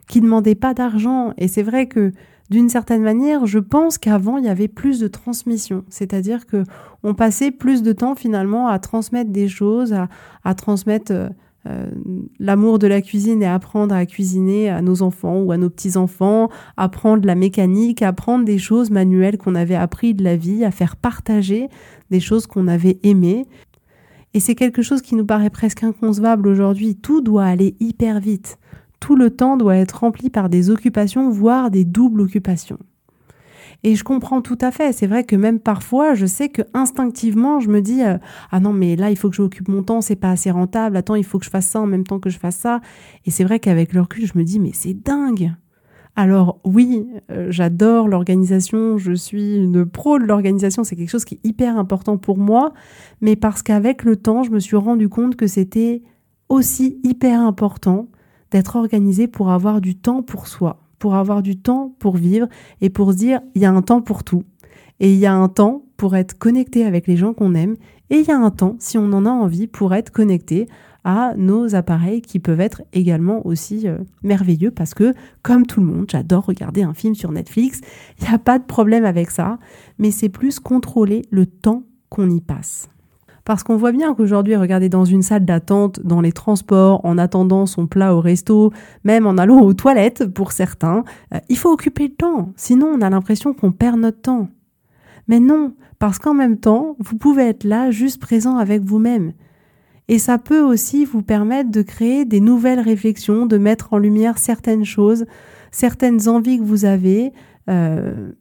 qui 0.07 0.21
demandaient 0.21 0.55
pas 0.55 0.73
d'argent. 0.73 1.33
Et 1.37 1.47
c'est 1.47 1.63
vrai 1.63 1.87
que 1.87 2.11
d'une 2.53 2.69
certaine 2.69 3.01
manière, 3.01 3.47
je 3.47 3.57
pense 3.57 3.97
qu'avant 3.97 4.37
il 4.37 4.45
y 4.45 4.47
avait 4.47 4.67
plus 4.67 4.99
de 4.99 5.07
transmission, 5.07 5.83
c'est-à-dire 5.89 6.45
que 6.45 6.63
on 7.01 7.15
passait 7.15 7.49
plus 7.49 7.81
de 7.81 7.93
temps 7.93 8.13
finalement 8.13 8.67
à 8.67 8.77
transmettre 8.77 9.31
des 9.31 9.47
choses, 9.47 9.91
à, 10.43 10.53
transmettre 10.53 11.11
euh, 11.11 11.29
euh, 11.67 11.89
l'amour 12.37 12.77
de 12.77 12.85
la 12.85 13.01
cuisine 13.01 13.41
et 13.41 13.47
apprendre 13.47 13.95
à 13.95 14.05
cuisiner 14.05 14.69
à 14.69 14.83
nos 14.83 15.01
enfants 15.01 15.39
ou 15.41 15.51
à 15.51 15.57
nos 15.57 15.71
petits-enfants, 15.71 16.49
apprendre 16.77 17.25
la 17.25 17.33
mécanique, 17.33 18.03
apprendre 18.03 18.45
des 18.45 18.59
choses 18.59 18.91
manuelles 18.91 19.39
qu'on 19.39 19.55
avait 19.55 19.73
appris 19.73 20.13
de 20.13 20.23
la 20.23 20.35
vie, 20.35 20.63
à 20.63 20.69
faire 20.69 20.95
partager 20.95 21.69
des 22.11 22.19
choses 22.19 22.45
qu'on 22.45 22.67
avait 22.67 22.99
aimées. 23.01 23.47
Et 24.35 24.39
c'est 24.39 24.53
quelque 24.53 24.83
chose 24.83 25.01
qui 25.01 25.15
nous 25.15 25.25
paraît 25.25 25.49
presque 25.49 25.83
inconcevable 25.83 26.47
aujourd'hui. 26.47 26.95
Tout 26.97 27.21
doit 27.21 27.45
aller 27.45 27.75
hyper 27.79 28.19
vite. 28.19 28.59
Tout 29.03 29.17
le 29.17 29.31
temps 29.31 29.57
doit 29.57 29.75
être 29.75 29.99
rempli 29.99 30.29
par 30.29 30.47
des 30.47 30.69
occupations, 30.69 31.29
voire 31.29 31.69
des 31.69 31.83
doubles 31.83 32.21
occupations. 32.21 32.79
Et 33.83 33.95
je 33.95 34.03
comprends 34.05 34.41
tout 34.41 34.57
à 34.61 34.71
fait. 34.71 34.93
C'est 34.93 35.07
vrai 35.07 35.25
que 35.25 35.35
même 35.35 35.59
parfois, 35.59 36.13
je 36.13 36.25
sais 36.25 36.47
que 36.47 36.61
instinctivement, 36.73 37.59
je 37.59 37.67
me 37.67 37.81
dis 37.81 38.01
euh, 38.01 38.17
ah 38.49 38.61
non 38.61 38.71
mais 38.71 38.95
là 38.95 39.09
il 39.09 39.17
faut 39.17 39.29
que 39.29 39.35
j'occupe 39.35 39.67
mon 39.67 39.83
temps, 39.83 39.99
c'est 39.99 40.15
pas 40.15 40.29
assez 40.29 40.51
rentable. 40.51 40.95
Attends, 40.95 41.15
il 41.15 41.25
faut 41.25 41.37
que 41.37 41.43
je 41.43 41.49
fasse 41.49 41.65
ça 41.65 41.81
en 41.81 41.85
même 41.85 42.05
temps 42.05 42.21
que 42.21 42.29
je 42.29 42.39
fasse 42.39 42.55
ça. 42.55 42.79
Et 43.25 43.29
c'est 43.29 43.43
vrai 43.43 43.59
qu'avec 43.59 43.91
le 43.91 43.99
recul, 43.99 44.25
je 44.25 44.37
me 44.37 44.45
dis 44.45 44.61
mais 44.61 44.71
c'est 44.71 44.93
dingue. 44.93 45.51
Alors 46.15 46.61
oui, 46.63 47.05
euh, 47.29 47.47
j'adore 47.49 48.07
l'organisation, 48.07 48.97
je 48.97 49.11
suis 49.11 49.57
une 49.57 49.85
pro 49.85 50.17
de 50.17 50.23
l'organisation, 50.23 50.85
c'est 50.85 50.95
quelque 50.95 51.09
chose 51.09 51.25
qui 51.25 51.35
est 51.43 51.45
hyper 51.45 51.77
important 51.77 52.17
pour 52.17 52.37
moi, 52.37 52.71
mais 53.19 53.35
parce 53.35 53.63
qu'avec 53.63 54.05
le 54.05 54.15
temps, 54.15 54.43
je 54.43 54.51
me 54.51 54.61
suis 54.61 54.77
rendu 54.77 55.09
compte 55.09 55.35
que 55.35 55.47
c'était 55.47 56.03
aussi 56.47 57.01
hyper 57.03 57.41
important 57.41 58.07
d'être 58.53 58.77
organisé 58.77 59.27
pour 59.27 59.51
avoir 59.51 59.81
du 59.81 59.95
temps 59.95 60.23
pour 60.23 60.47
soi 60.47 60.83
pour 61.03 61.15
avoir 61.15 61.43
du 61.43 61.57
temps 61.57 61.93
pour 61.99 62.15
vivre 62.15 62.47
et 62.79 62.89
pour 62.89 63.11
se 63.11 63.17
dire 63.17 63.41
il 63.55 63.61
y 63.61 63.65
a 63.65 63.71
un 63.71 63.81
temps 63.81 64.01
pour 64.01 64.23
tout. 64.23 64.45
Et 65.01 65.11
il 65.11 65.19
y 65.19 65.25
a 65.25 65.33
un 65.33 65.49
temps 65.49 65.83
pour 65.97 66.15
être 66.15 66.37
connecté 66.37 66.85
avec 66.85 67.07
les 67.07 67.17
gens 67.17 67.33
qu'on 67.33 67.55
aime. 67.55 67.75
Et 68.09 68.19
il 68.19 68.25
y 68.25 68.31
a 68.31 68.37
un 68.37 68.51
temps, 68.51 68.77
si 68.79 68.97
on 68.97 69.11
en 69.11 69.25
a 69.25 69.29
envie, 69.29 69.67
pour 69.67 69.93
être 69.93 70.11
connecté 70.11 70.69
à 71.03 71.33
nos 71.35 71.75
appareils 71.75 72.21
qui 72.21 72.39
peuvent 72.39 72.61
être 72.61 72.83
également 72.93 73.45
aussi 73.45 73.85
euh, 73.89 73.97
merveilleux 74.23 74.71
parce 74.71 74.93
que, 74.93 75.13
comme 75.41 75.65
tout 75.65 75.81
le 75.81 75.87
monde, 75.87 76.05
j'adore 76.09 76.45
regarder 76.45 76.83
un 76.83 76.93
film 76.93 77.15
sur 77.15 77.33
Netflix. 77.33 77.81
Il 78.21 78.29
n'y 78.29 78.33
a 78.33 78.39
pas 78.39 78.57
de 78.57 78.63
problème 78.63 79.03
avec 79.03 79.29
ça, 79.29 79.59
mais 79.97 80.09
c'est 80.09 80.29
plus 80.29 80.61
contrôler 80.61 81.23
le 81.31 81.45
temps 81.45 81.83
qu'on 82.07 82.29
y 82.29 82.39
passe. 82.39 82.92
Parce 83.45 83.63
qu'on 83.63 83.75
voit 83.75 83.91
bien 83.91 84.13
qu'aujourd'hui, 84.13 84.55
regarder 84.55 84.87
dans 84.87 85.03
une 85.03 85.21
salle 85.21 85.43
d'attente, 85.43 85.99
dans 86.01 86.21
les 86.21 86.31
transports, 86.31 87.03
en 87.03 87.17
attendant 87.17 87.65
son 87.65 87.87
plat 87.87 88.15
au 88.15 88.21
resto, 88.21 88.71
même 89.03 89.25
en 89.25 89.37
allant 89.37 89.61
aux 89.61 89.73
toilettes 89.73 90.25
pour 90.25 90.53
certains, 90.53 91.03
euh, 91.33 91.39
il 91.49 91.57
faut 91.57 91.71
occuper 91.71 92.07
le 92.07 92.15
temps. 92.15 92.53
Sinon, 92.55 92.87
on 92.87 93.01
a 93.01 93.09
l'impression 93.09 93.53
qu'on 93.53 93.71
perd 93.71 93.99
notre 93.99 94.21
temps. 94.21 94.47
Mais 95.27 95.39
non, 95.39 95.73
parce 95.99 96.19
qu'en 96.19 96.33
même 96.33 96.57
temps, 96.57 96.95
vous 96.99 97.17
pouvez 97.17 97.43
être 97.43 97.65
là, 97.65 97.91
juste 97.91 98.21
présent 98.21 98.57
avec 98.57 98.81
vous-même. 98.81 99.33
Et 100.07 100.19
ça 100.19 100.37
peut 100.37 100.61
aussi 100.61 101.05
vous 101.05 101.21
permettre 101.21 101.71
de 101.71 101.81
créer 101.81 102.25
des 102.25 102.41
nouvelles 102.41 102.81
réflexions, 102.81 103.45
de 103.45 103.57
mettre 103.57 103.93
en 103.93 103.97
lumière 103.97 104.37
certaines 104.37 104.83
choses, 104.85 105.25
certaines 105.71 106.27
envies 106.27 106.59
que 106.59 106.63
vous 106.63 106.85
avez. 106.85 107.31
Euh, 107.69 108.31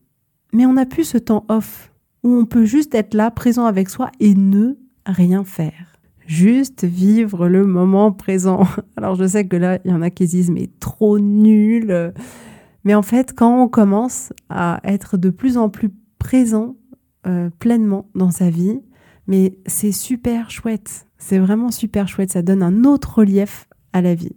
mais 0.52 0.66
on 0.66 0.74
n'a 0.74 0.86
plus 0.86 1.04
ce 1.04 1.18
temps 1.18 1.44
off 1.48 1.92
où 2.22 2.34
on 2.34 2.46
peut 2.46 2.64
juste 2.64 2.94
être 2.94 3.14
là, 3.14 3.30
présent 3.30 3.64
avec 3.66 3.88
soi 3.88 4.10
et 4.20 4.34
ne 4.34 4.76
rien 5.06 5.44
faire. 5.44 5.98
Juste 6.26 6.84
vivre 6.84 7.48
le 7.48 7.66
moment 7.66 8.12
présent. 8.12 8.66
Alors 8.96 9.16
je 9.16 9.26
sais 9.26 9.46
que 9.46 9.56
là, 9.56 9.78
il 9.84 9.90
y 9.90 9.94
en 9.94 10.02
a 10.02 10.10
qui 10.10 10.26
disent 10.26 10.50
mais 10.50 10.70
trop 10.80 11.18
nul. 11.18 12.12
Mais 12.84 12.94
en 12.94 13.02
fait, 13.02 13.34
quand 13.34 13.62
on 13.62 13.68
commence 13.68 14.32
à 14.48 14.80
être 14.84 15.16
de 15.16 15.30
plus 15.30 15.56
en 15.56 15.68
plus 15.68 15.90
présent 16.18 16.76
euh, 17.26 17.50
pleinement 17.58 18.08
dans 18.14 18.30
sa 18.30 18.50
vie, 18.50 18.80
mais 19.26 19.58
c'est 19.66 19.92
super 19.92 20.50
chouette. 20.50 21.06
C'est 21.18 21.38
vraiment 21.38 21.70
super 21.70 22.08
chouette. 22.08 22.32
Ça 22.32 22.42
donne 22.42 22.62
un 22.62 22.84
autre 22.84 23.18
relief 23.18 23.68
à 23.92 24.00
la 24.00 24.14
vie. 24.14 24.34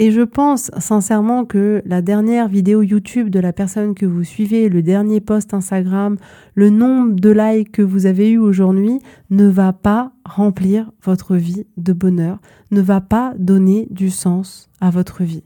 Et 0.00 0.12
je 0.12 0.20
pense 0.20 0.70
sincèrement 0.78 1.44
que 1.44 1.82
la 1.84 2.02
dernière 2.02 2.46
vidéo 2.46 2.82
YouTube 2.82 3.30
de 3.30 3.40
la 3.40 3.52
personne 3.52 3.96
que 3.96 4.06
vous 4.06 4.22
suivez, 4.22 4.68
le 4.68 4.80
dernier 4.80 5.20
post 5.20 5.54
Instagram, 5.54 6.18
le 6.54 6.70
nombre 6.70 7.16
de 7.16 7.30
likes 7.30 7.72
que 7.72 7.82
vous 7.82 8.06
avez 8.06 8.30
eu 8.30 8.38
aujourd'hui 8.38 9.00
ne 9.30 9.48
va 9.48 9.72
pas 9.72 10.12
remplir 10.24 10.92
votre 11.02 11.34
vie 11.34 11.66
de 11.76 11.92
bonheur, 11.92 12.38
ne 12.70 12.80
va 12.80 13.00
pas 13.00 13.34
donner 13.40 13.88
du 13.90 14.08
sens 14.08 14.70
à 14.80 14.90
votre 14.90 15.24
vie. 15.24 15.42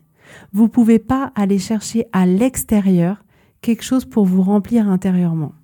Vous 0.52 0.68
pouvez 0.68 0.98
pas 0.98 1.32
aller 1.34 1.58
chercher 1.58 2.04
à 2.12 2.26
l'extérieur 2.26 3.24
quelque 3.62 3.84
chose 3.84 4.04
pour 4.04 4.26
vous 4.26 4.42
remplir 4.42 4.86
intérieurement. 4.86 5.54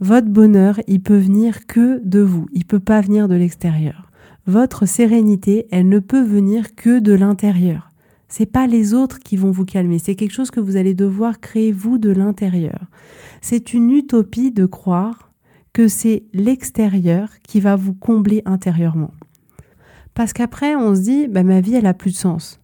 Votre 0.00 0.28
bonheur, 0.28 0.80
il 0.88 1.02
peut 1.02 1.18
venir 1.18 1.68
que 1.68 2.00
de 2.04 2.18
vous, 2.18 2.46
il 2.52 2.64
peut 2.64 2.80
pas 2.80 3.00
venir 3.00 3.28
de 3.28 3.36
l'extérieur. 3.36 4.10
Votre 4.48 4.86
sérénité, 4.86 5.68
elle 5.70 5.88
ne 5.88 6.00
peut 6.00 6.24
venir 6.24 6.74
que 6.74 6.98
de 6.98 7.12
l'intérieur. 7.12 7.87
C'est 8.28 8.46
pas 8.46 8.66
les 8.66 8.94
autres 8.94 9.18
qui 9.18 9.36
vont 9.36 9.50
vous 9.50 9.64
calmer, 9.64 9.98
c'est 9.98 10.14
quelque 10.14 10.34
chose 10.34 10.50
que 10.50 10.60
vous 10.60 10.76
allez 10.76 10.94
devoir 10.94 11.40
créer 11.40 11.72
vous 11.72 11.98
de 11.98 12.10
l'intérieur. 12.10 12.86
C'est 13.40 13.72
une 13.72 13.90
utopie 13.90 14.50
de 14.50 14.66
croire 14.66 15.32
que 15.72 15.88
c'est 15.88 16.24
l'extérieur 16.32 17.30
qui 17.46 17.60
va 17.60 17.76
vous 17.76 17.94
combler 17.94 18.42
intérieurement. 18.44 19.12
Parce 20.14 20.32
qu'après, 20.32 20.74
on 20.74 20.94
se 20.94 21.00
dit, 21.00 21.28
bah, 21.28 21.42
ma 21.42 21.60
vie, 21.60 21.74
elle 21.74 21.86
a 21.86 21.94
plus 21.94 22.12
de 22.12 22.16
sens 22.16 22.60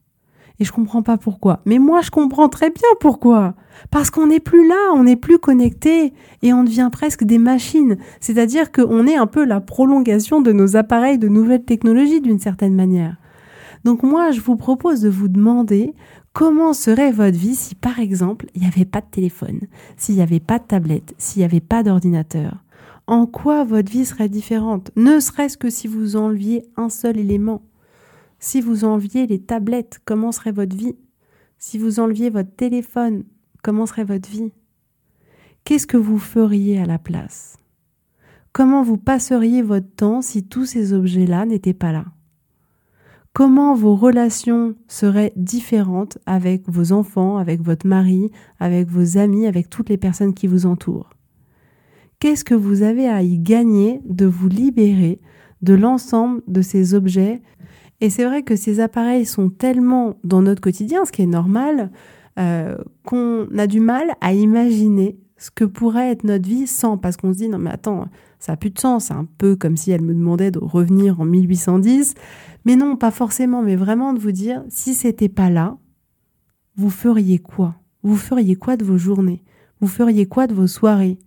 et 0.60 0.64
je 0.64 0.72
comprends 0.72 1.02
pas 1.02 1.16
pourquoi. 1.16 1.60
Mais 1.64 1.78
moi, 1.78 2.00
je 2.00 2.10
comprends 2.10 2.48
très 2.48 2.70
bien 2.70 2.88
pourquoi. 3.00 3.54
Parce 3.90 4.10
qu'on 4.10 4.28
n'est 4.28 4.40
plus 4.40 4.68
là, 4.68 4.92
on 4.94 5.04
n'est 5.04 5.16
plus 5.16 5.38
connecté 5.38 6.12
et 6.42 6.52
on 6.52 6.62
devient 6.62 6.90
presque 6.92 7.24
des 7.24 7.38
machines. 7.38 7.96
C'est-à-dire 8.20 8.70
qu'on 8.70 9.06
est 9.06 9.16
un 9.16 9.26
peu 9.26 9.44
la 9.44 9.60
prolongation 9.60 10.40
de 10.40 10.52
nos 10.52 10.76
appareils 10.76 11.18
de 11.18 11.28
nouvelles 11.28 11.64
technologies 11.64 12.20
d'une 12.20 12.38
certaine 12.38 12.74
manière. 12.74 13.16
Donc 13.84 14.02
moi, 14.02 14.30
je 14.30 14.40
vous 14.40 14.56
propose 14.56 15.02
de 15.02 15.10
vous 15.10 15.28
demander 15.28 15.94
comment 16.32 16.72
serait 16.72 17.12
votre 17.12 17.38
vie 17.38 17.54
si, 17.54 17.74
par 17.74 17.98
exemple, 17.98 18.46
il 18.54 18.62
n'y 18.62 18.66
avait 18.66 18.84
pas 18.84 19.00
de 19.00 19.10
téléphone, 19.10 19.60
s'il 19.96 20.16
n'y 20.16 20.22
avait 20.22 20.40
pas 20.40 20.58
de 20.58 20.64
tablette, 20.64 21.14
s'il 21.18 21.40
n'y 21.40 21.44
avait 21.44 21.60
pas 21.60 21.82
d'ordinateur. 21.82 22.64
En 23.06 23.26
quoi 23.26 23.64
votre 23.64 23.92
vie 23.92 24.06
serait 24.06 24.30
différente? 24.30 24.90
Ne 24.96 25.20
serait-ce 25.20 25.58
que 25.58 25.68
si 25.68 25.86
vous 25.86 26.16
enleviez 26.16 26.64
un 26.76 26.88
seul 26.88 27.18
élément. 27.18 27.62
Si 28.38 28.62
vous 28.62 28.84
enleviez 28.84 29.26
les 29.26 29.40
tablettes, 29.40 30.00
comment 30.04 30.32
serait 30.32 30.52
votre 30.52 30.76
vie? 30.76 30.96
Si 31.58 31.78
vous 31.78 32.00
enleviez 32.00 32.30
votre 32.30 32.54
téléphone, 32.54 33.24
comment 33.62 33.86
serait 33.86 34.04
votre 34.04 34.28
vie? 34.28 34.52
Qu'est-ce 35.64 35.86
que 35.86 35.96
vous 35.96 36.18
feriez 36.18 36.78
à 36.78 36.86
la 36.86 36.98
place? 36.98 37.58
Comment 38.52 38.82
vous 38.82 38.98
passeriez 38.98 39.62
votre 39.62 39.90
temps 39.94 40.22
si 40.22 40.44
tous 40.44 40.64
ces 40.64 40.92
objets-là 40.92 41.44
n'étaient 41.44 41.74
pas 41.74 41.92
là? 41.92 42.13
Comment 43.34 43.74
vos 43.74 43.96
relations 43.96 44.76
seraient 44.86 45.32
différentes 45.34 46.18
avec 46.24 46.68
vos 46.68 46.92
enfants, 46.92 47.36
avec 47.36 47.60
votre 47.60 47.84
mari, 47.84 48.30
avec 48.60 48.86
vos 48.88 49.18
amis, 49.18 49.48
avec 49.48 49.68
toutes 49.68 49.88
les 49.88 49.96
personnes 49.96 50.34
qui 50.34 50.46
vous 50.46 50.66
entourent? 50.66 51.10
Qu'est-ce 52.20 52.44
que 52.44 52.54
vous 52.54 52.82
avez 52.82 53.08
à 53.08 53.22
y 53.22 53.40
gagner 53.40 54.00
de 54.04 54.24
vous 54.24 54.48
libérer 54.48 55.20
de 55.62 55.74
l'ensemble 55.74 56.42
de 56.46 56.62
ces 56.62 56.94
objets? 56.94 57.42
Et 58.00 58.08
c'est 58.08 58.24
vrai 58.24 58.44
que 58.44 58.54
ces 58.54 58.78
appareils 58.78 59.26
sont 59.26 59.50
tellement 59.50 60.14
dans 60.22 60.40
notre 60.40 60.60
quotidien, 60.60 61.04
ce 61.04 61.10
qui 61.10 61.22
est 61.22 61.26
normal, 61.26 61.90
euh, 62.38 62.76
qu'on 63.04 63.48
a 63.58 63.66
du 63.66 63.80
mal 63.80 64.14
à 64.20 64.32
imaginer 64.32 65.18
ce 65.38 65.50
que 65.50 65.64
pourrait 65.64 66.12
être 66.12 66.22
notre 66.22 66.48
vie 66.48 66.68
sans, 66.68 66.98
parce 66.98 67.16
qu'on 67.16 67.32
se 67.32 67.38
dit 67.38 67.48
non 67.48 67.58
mais 67.58 67.70
attends, 67.70 68.06
ça 68.38 68.52
n'a 68.52 68.56
plus 68.56 68.70
de 68.70 68.78
sens, 68.78 69.06
c'est 69.06 69.14
un 69.14 69.26
peu 69.38 69.56
comme 69.56 69.76
si 69.76 69.90
elle 69.90 70.02
me 70.02 70.14
demandait 70.14 70.50
de 70.50 70.60
revenir 70.60 71.20
en 71.20 71.24
1810, 71.24 72.14
mais 72.64 72.76
non, 72.76 72.96
pas 72.96 73.10
forcément, 73.10 73.62
mais 73.62 73.76
vraiment 73.76 74.12
de 74.12 74.18
vous 74.18 74.32
dire, 74.32 74.64
si 74.68 74.94
c'était 74.94 75.28
pas 75.28 75.50
là, 75.50 75.76
vous 76.76 76.90
feriez 76.90 77.38
quoi? 77.38 77.76
Vous 78.02 78.16
feriez 78.16 78.56
quoi 78.56 78.76
de 78.76 78.84
vos 78.84 78.98
journées? 78.98 79.42
Vous 79.80 79.88
feriez 79.88 80.26
quoi 80.26 80.46
de 80.46 80.54
vos 80.54 80.66
soirées? 80.66 81.18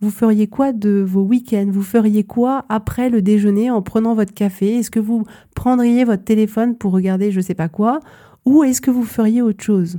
Vous 0.00 0.10
feriez 0.10 0.46
quoi 0.46 0.72
de 0.72 1.04
vos 1.06 1.22
week-ends? 1.22 1.68
Vous 1.70 1.82
feriez 1.82 2.22
quoi 2.22 2.64
après 2.68 3.10
le 3.10 3.20
déjeuner 3.20 3.70
en 3.70 3.82
prenant 3.82 4.14
votre 4.14 4.32
café? 4.32 4.76
Est-ce 4.76 4.90
que 4.90 5.00
vous 5.00 5.24
prendriez 5.54 6.04
votre 6.04 6.24
téléphone 6.24 6.76
pour 6.76 6.92
regarder 6.92 7.32
je 7.32 7.40
sais 7.40 7.54
pas 7.54 7.68
quoi? 7.68 8.00
Ou 8.44 8.62
est-ce 8.62 8.80
que 8.80 8.92
vous 8.92 9.04
feriez 9.04 9.42
autre 9.42 9.62
chose? 9.62 9.98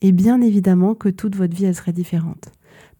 Et 0.00 0.12
bien 0.12 0.40
évidemment 0.40 0.94
que 0.94 1.08
toute 1.08 1.34
votre 1.34 1.54
vie 1.54 1.64
elle 1.64 1.74
serait 1.74 1.92
différente. 1.92 2.52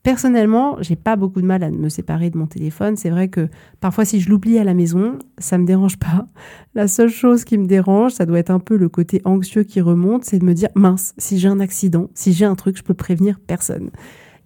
Personnellement, 0.05 0.77
j'ai 0.83 0.97
pas 0.97 1.17
beaucoup 1.17 1.41
de 1.41 1.47
mal 1.47 1.63
à 1.63 1.71
me 1.71 1.89
séparer 1.89 2.29
de 2.29 2.37
mon 2.37 2.47
téléphone. 2.47 2.95
C'est 2.95 3.09
vrai 3.09 3.29
que 3.29 3.49
parfois, 3.81 4.05
si 4.05 4.21
je 4.21 4.29
l'oublie 4.29 4.59
à 4.59 4.65
la 4.65 4.75
maison, 4.75 5.19
ça 5.39 5.57
me 5.57 5.65
dérange 5.65 5.97
pas. 5.97 6.27
La 6.75 6.89
seule 6.89 7.09
chose 7.09 7.45
qui 7.45 7.57
me 7.57 7.67
dérange, 7.67 8.13
ça 8.13 8.27
doit 8.27 8.39
être 8.39 8.51
un 8.51 8.59
peu 8.59 8.77
le 8.77 8.91
côté 8.91 9.23
anxieux 9.25 9.63
qui 9.63 9.81
remonte, 9.81 10.27
c'est 10.27 10.39
de 10.39 10.45
me 10.45 10.53
dire 10.53 10.69
mince, 10.75 11.15
si 11.17 11.39
j'ai 11.39 11.49
un 11.49 11.59
accident, 11.59 12.11
si 12.13 12.35
j'ai 12.35 12.45
un 12.45 12.55
truc, 12.55 12.77
je 12.77 12.83
peux 12.83 12.93
prévenir 12.93 13.41
personne. 13.41 13.89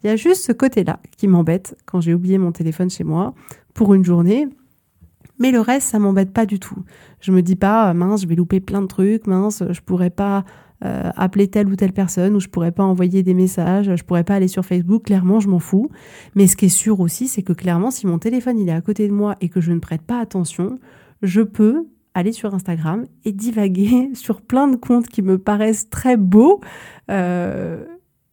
Il 0.04 0.06
y 0.06 0.10
a 0.10 0.14
juste 0.16 0.44
ce 0.44 0.52
côté-là 0.52 1.00
qui 1.16 1.26
m'embête 1.26 1.76
quand 1.86 2.00
j'ai 2.00 2.14
oublié 2.14 2.38
mon 2.38 2.52
téléphone 2.52 2.88
chez 2.88 3.02
moi 3.02 3.34
pour 3.74 3.94
une 3.94 4.04
journée. 4.04 4.46
Mais 5.40 5.50
le 5.50 5.60
reste, 5.60 5.88
ça 5.88 5.98
m'embête 5.98 6.32
pas 6.32 6.46
du 6.46 6.60
tout. 6.60 6.84
Je 7.20 7.32
me 7.32 7.42
dis 7.42 7.56
pas, 7.56 7.92
mince, 7.94 8.22
je 8.22 8.28
vais 8.28 8.36
louper 8.36 8.60
plein 8.60 8.80
de 8.80 8.86
trucs, 8.86 9.26
mince, 9.26 9.64
je 9.68 9.80
pourrais 9.80 10.10
pas 10.10 10.44
euh, 10.84 11.10
appeler 11.16 11.48
telle 11.48 11.68
ou 11.68 11.74
telle 11.74 11.92
personne, 11.92 12.36
ou 12.36 12.40
je 12.40 12.48
pourrais 12.48 12.70
pas 12.70 12.84
envoyer 12.84 13.22
des 13.22 13.34
messages, 13.34 13.94
je 13.94 14.04
pourrais 14.04 14.24
pas 14.24 14.36
aller 14.36 14.48
sur 14.48 14.64
Facebook. 14.64 15.04
Clairement, 15.04 15.40
je 15.40 15.48
m'en 15.48 15.58
fous. 15.58 15.90
Mais 16.34 16.46
ce 16.46 16.56
qui 16.56 16.66
est 16.66 16.68
sûr 16.68 17.00
aussi, 17.00 17.26
c'est 17.26 17.42
que 17.42 17.52
clairement, 17.52 17.90
si 17.90 18.06
mon 18.06 18.18
téléphone 18.18 18.58
il 18.58 18.68
est 18.68 18.72
à 18.72 18.80
côté 18.80 19.08
de 19.08 19.12
moi 19.12 19.36
et 19.40 19.48
que 19.48 19.60
je 19.60 19.72
ne 19.72 19.80
prête 19.80 20.02
pas 20.02 20.20
attention, 20.20 20.78
je 21.22 21.42
peux 21.42 21.86
aller 22.14 22.32
sur 22.32 22.54
Instagram 22.54 23.06
et 23.24 23.32
divaguer 23.32 24.10
sur 24.14 24.40
plein 24.40 24.68
de 24.68 24.76
comptes 24.76 25.08
qui 25.08 25.22
me 25.22 25.38
paraissent 25.38 25.90
très 25.90 26.16
beaux. 26.16 26.60
Euh, 27.10 27.84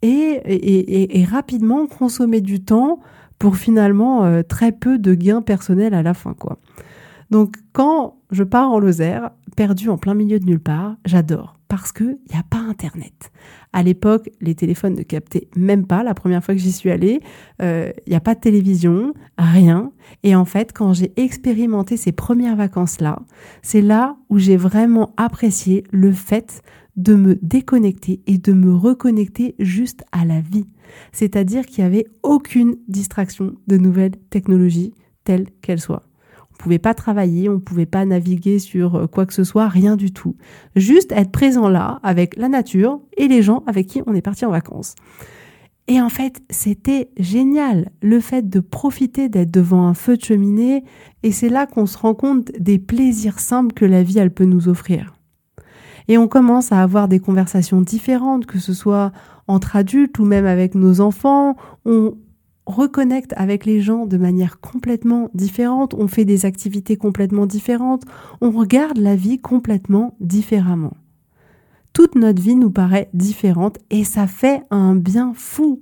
et, 0.02 1.26
rapidement 1.28 1.88
consommer 1.88 2.42
du 2.42 2.64
temps 2.64 3.00
pour 3.40 3.58
finalement 3.58 4.24
euh, 4.24 4.44
très 4.44 4.72
peu 4.72 5.00
de 5.00 5.16
gains 5.16 5.42
personnels 5.42 5.96
à 5.96 6.04
la 6.04 6.14
fin, 6.14 6.34
quoi. 6.34 6.60
Donc, 7.32 7.56
quand 7.74 8.18
je 8.30 8.44
pars 8.44 8.72
en 8.72 8.80
Lozère, 8.80 9.32
perdu 9.56 9.90
en 9.90 9.98
plein 9.98 10.14
milieu 10.14 10.40
de 10.40 10.46
nulle 10.46 10.60
part, 10.60 10.96
j'adore 11.06 11.55
parce 11.68 11.92
qu'il 11.92 12.18
n'y 12.32 12.40
a 12.40 12.44
pas 12.50 12.58
Internet. 12.58 13.32
À 13.74 13.84
l'époque, 13.84 14.30
les 14.42 14.56
téléphones 14.56 14.96
ne 14.96 15.04
captaient 15.04 15.48
même 15.56 15.86
pas. 15.86 16.04
La 16.04 16.14
première 16.14 16.44
fois 16.44 16.54
que 16.54 16.62
j'y 16.62 16.72
suis 16.72 16.92
allée, 16.92 17.20
euh, 17.62 17.92
il 18.06 18.12
n'y 18.12 18.16
a 18.16 18.22
pas 18.22 18.36
de 18.36 18.40
télévision, 18.40 19.14
rien. 19.38 19.92
Et 20.24 20.36
en 20.36 20.46
fait, 20.46 20.74
quand 20.74 20.94
j'ai 20.94 21.12
expérimenté 21.18 21.98
ces 21.98 22.12
premières 22.12 22.56
vacances-là, 22.56 23.20
c'est 23.62 23.82
là 23.82 24.18
où 24.30 24.40
j'ai 24.40 24.58
vraiment 24.58 25.14
apprécié 25.18 25.84
le 25.92 26.12
fait 26.12 26.62
de 26.96 27.16
me 27.16 27.38
déconnecter 27.42 28.22
et 28.26 28.38
de 28.38 28.54
me 28.54 28.74
reconnecter 28.74 29.56
juste 29.60 30.04
à 30.12 30.26
la 30.26 30.40
vie. 30.40 30.68
C'est-à-dire 31.12 31.66
qu'il 31.66 31.84
n'y 31.84 31.88
avait 31.88 32.08
aucune 32.24 32.78
distraction 32.88 33.56
de 33.68 33.78
nouvelles 33.78 34.16
technologies, 34.30 34.94
telles 35.24 35.48
qu'elles 35.62 35.82
soient. 35.82 36.04
On 36.56 36.64
pouvait 36.64 36.80
pas 36.80 36.94
travailler, 36.94 37.50
on 37.50 37.60
pouvait 37.60 37.86
pas 37.86 38.06
naviguer 38.06 38.60
sur 38.60 38.96
euh, 38.96 39.08
quoi 39.08 39.26
que 39.26 39.34
ce 39.34 39.44
soit, 39.44 39.68
rien 39.68 39.96
du 39.96 40.12
tout. 40.12 40.36
Juste 40.76 41.12
être 41.12 41.32
présent 41.32 41.68
là 41.68 42.00
avec 42.02 42.36
la 42.38 42.50
nature 42.50 43.02
et 43.18 43.28
les 43.28 43.44
gens 43.44 43.64
avec 43.68 43.88
qui 43.88 44.02
on 44.08 44.16
est 44.16 44.22
parti 44.22 44.46
en 44.46 44.52
vacances. 44.52 44.96
Et 45.88 46.02
en 46.02 46.10
fait, 46.10 46.42
c'était 46.50 47.12
génial, 47.18 47.92
le 48.02 48.20
fait 48.20 48.50
de 48.50 48.60
profiter 48.60 49.30
d'être 49.30 49.52
devant 49.52 49.86
un 49.86 49.94
feu 49.94 50.18
de 50.18 50.24
cheminée, 50.24 50.84
et 51.22 51.32
c'est 51.32 51.50
là 51.50 51.68
qu'on 51.68 51.86
se 51.86 51.98
rend 51.98 52.16
compte 52.16 52.52
des 52.58 52.80
plaisirs 52.80 53.40
simples 53.40 53.74
que 53.74 53.86
la 53.86 54.02
vie, 54.02 54.18
elle 54.18 54.34
peut 54.34 54.46
nous 54.46 54.68
offrir. 54.68 55.14
Et 56.08 56.18
on 56.18 56.28
commence 56.28 56.72
à 56.72 56.82
avoir 56.82 57.08
des 57.08 57.20
conversations 57.20 57.82
différentes, 57.82 58.48
que 58.48 58.60
ce 58.60 58.74
soit 58.74 59.12
entre 59.48 59.76
adultes 59.76 60.18
ou 60.18 60.26
même 60.26 60.46
avec 60.46 60.74
nos 60.74 61.02
enfants. 61.02 61.56
Reconnecte 62.66 63.34
avec 63.38 63.66
les 63.66 63.82
gens 63.82 64.06
de 64.06 64.18
manière 64.18 64.60
complètement 64.60 65.30
différente, 65.34 65.94
on 65.94 66.08
fait 66.08 66.26
des 66.26 66.46
activités 66.46 66.98
complètement 66.98 67.46
différentes, 67.46 68.04
on 68.42 68.52
regarde 68.52 68.98
la 68.98 69.16
vie 69.16 69.40
complètement 69.40 70.16
différemment 70.20 70.98
toute 71.96 72.16
notre 72.16 72.42
vie 72.42 72.58
nous 72.58 72.72
paraît 72.72 73.10
différente 73.14 73.80
et 73.90 74.04
ça 74.04 74.28
fait 74.28 74.62
un 74.70 74.96
bien 74.96 75.32
fou. 75.34 75.82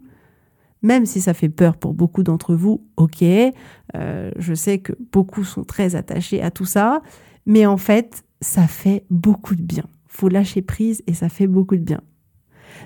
Même 0.83 1.07
si 1.07 1.19
ça 1.19 1.33
fait 1.33 1.49
peur 1.49 1.75
pour 1.75 1.95
beaucoup 1.95 2.21
d'entre 2.21 2.53
vous, 2.53 2.85
ok, 2.97 3.23
euh, 3.23 4.31
je 4.37 4.53
sais 4.53 4.77
que 4.77 4.93
beaucoup 5.11 5.43
sont 5.43 5.63
très 5.63 5.95
attachés 5.95 6.39
à 6.41 6.51
tout 6.51 6.65
ça, 6.65 7.01
mais 7.47 7.65
en 7.65 7.77
fait, 7.77 8.23
ça 8.41 8.67
fait 8.67 9.05
beaucoup 9.09 9.55
de 9.55 9.63
bien. 9.63 9.85
Faut 10.05 10.29
lâcher 10.29 10.61
prise 10.61 11.01
et 11.07 11.15
ça 11.15 11.29
fait 11.29 11.47
beaucoup 11.47 11.77
de 11.77 11.81
bien. 11.81 12.01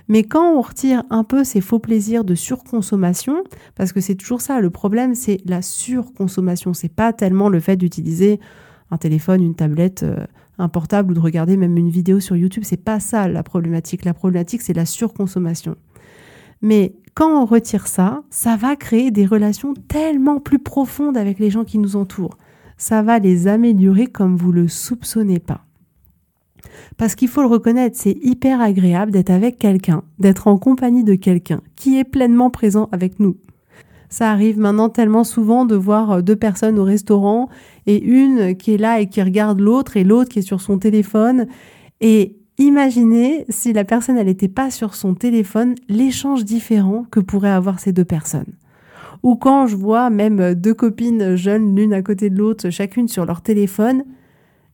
Mais 0.08 0.24
quand 0.24 0.58
on 0.58 0.62
retire 0.62 1.04
un 1.10 1.24
peu 1.24 1.44
ces 1.44 1.62
faux 1.62 1.80
plaisirs 1.80 2.24
de 2.24 2.36
surconsommation, 2.36 3.44
parce 3.76 3.94
que 3.94 4.02
c'est 4.02 4.16
toujours 4.16 4.42
ça, 4.42 4.60
le 4.60 4.70
problème 4.70 5.16
c'est 5.16 5.40
la 5.46 5.62
surconsommation, 5.62 6.74
c'est 6.74 6.94
pas 6.94 7.14
tellement 7.14 7.50
le 7.50 7.60
fait 7.60 7.76
d'utiliser 7.76 8.40
un 8.92 8.98
téléphone, 8.98 9.42
une 9.44 9.56
tablette, 9.56 10.04
euh, 10.04 10.26
un 10.60 10.70
portable 10.70 11.12
ou 11.12 11.14
de 11.14 11.20
regarder 11.20 11.58
même 11.58 11.78
une 11.78 11.90
vidéo 11.90 12.20
sur 12.20 12.36
YouTube. 12.36 12.64
C'est 12.66 12.84
pas 12.84 13.00
ça 13.00 13.28
la 13.28 13.44
problématique. 13.44 14.06
La 14.06 14.14
problématique, 14.14 14.62
c'est 14.62 14.74
la 14.74 14.86
surconsommation. 14.86 15.76
Mais 16.62 16.96
quand 17.14 17.42
on 17.42 17.46
retire 17.46 17.88
ça, 17.88 18.24
ça 18.30 18.56
va 18.56 18.76
créer 18.76 19.12
des 19.12 19.26
relations 19.26 19.74
tellement 19.88 20.40
plus 20.40 20.60
profondes 20.60 21.18
avec 21.18 21.40
les 21.40 21.50
gens 21.50 21.64
qui 21.64 21.78
nous 21.78 21.96
entourent. 21.96 22.38
Ça 22.78 23.02
va 23.02 23.20
les 23.20 23.48
améliorer 23.48 24.08
comme 24.08 24.38
vous 24.38 24.52
le 24.52 24.68
soupçonnez 24.68 25.40
pas. 25.40 25.67
Parce 26.98 27.16
qu'il 27.16 27.28
faut 27.28 27.42
le 27.42 27.48
reconnaître, 27.48 27.98
c'est 27.98 28.18
hyper 28.22 28.62
agréable 28.62 29.12
d'être 29.12 29.30
avec 29.30 29.58
quelqu'un, 29.58 30.04
d'être 30.20 30.48
en 30.48 30.58
compagnie 30.58 31.04
de 31.04 31.16
quelqu'un 31.16 31.62
qui 31.76 31.98
est 31.98 32.04
pleinement 32.04 32.50
présent 32.50 32.90
avec 32.92 33.20
nous. 33.20 33.38
Ça 34.10 34.32
arrive 34.32 34.58
maintenant 34.58 34.90
tellement 34.90 35.24
souvent 35.24 35.66
de 35.66 35.76
voir 35.76 36.12
euh, 36.12 36.22
deux 36.22 36.36
personnes 36.36 36.80
au 36.80 36.84
restaurant 36.84 37.50
et 37.86 38.02
une 38.02 38.56
qui 38.56 38.74
est 38.74 38.78
là 38.78 39.02
et 39.02 39.08
qui 39.08 39.22
regarde 39.22 39.60
l'autre 39.60 39.98
et 39.98 40.04
l'autre 40.04 40.30
qui 40.30 40.40
est 40.40 40.44
sur 40.44 40.62
son 40.62 40.78
téléphone. 40.78 41.48
Et 42.00 42.38
imaginez 42.58 43.46
si 43.50 43.74
la 43.74 43.84
personne 43.84 44.16
n'était 44.16 44.48
pas 44.48 44.72
sur 44.72 44.96
son 44.96 45.14
téléphone, 45.14 45.76
l'échange 45.90 46.46
différent 46.46 47.06
que 47.12 47.20
pourraient 47.20 47.50
avoir 47.50 47.80
ces 47.80 47.92
deux 47.92 48.06
personnes. 48.06 48.54
Ou 49.24 49.36
quand 49.36 49.68
je 49.68 49.76
vois 49.76 50.10
même 50.10 50.54
deux 50.54 50.74
copines 50.74 51.36
jeunes 51.36 51.76
l'une 51.76 51.94
à 51.94 52.02
côté 52.02 52.30
de 52.30 52.38
l'autre, 52.38 52.70
chacune 52.70 53.08
sur 53.08 53.26
leur 53.26 53.42
téléphone, 53.42 54.04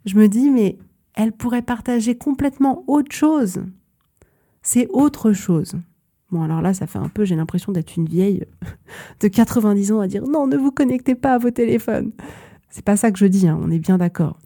je 0.06 0.15
me 0.15 0.27
dis 0.27 0.49
mais 0.49 0.77
elles 1.15 1.32
pourraient 1.32 1.62
partager 1.62 2.15
complètement 2.17 2.84
autre 2.88 3.15
chose. 3.15 3.63
C'est 4.62 4.88
autre 4.91 5.34
chose. 5.34 5.76
Bon, 6.32 6.41
alors 6.41 6.62
là, 6.62 6.73
ça 6.73 6.88
fait 6.88 6.99
un 6.99 7.10
peu, 7.10 7.26
j'ai 7.26 7.36
l'impression 7.36 7.71
d'être 7.71 7.95
une 7.95 8.08
vieille 8.08 8.45
de 9.19 9.28
90 9.28 9.91
ans 9.91 9.99
à 9.99 10.08
dire 10.08 10.23
non, 10.23 10.47
ne 10.47 10.58
vous 10.58 10.71
connectez 10.71 11.15
pas 11.15 11.34
à 11.34 11.38
vos 11.38 11.52
téléphones. 11.52 12.12
C'est 12.69 12.86
pas 12.86 12.97
ça 12.97 13.12
que 13.12 13.19
je 13.19 13.26
dis, 13.26 13.47
hein, 13.47 13.60
on 13.62 13.69
est 13.69 13.80
bien 13.80 13.97
d'accord. 13.97 14.39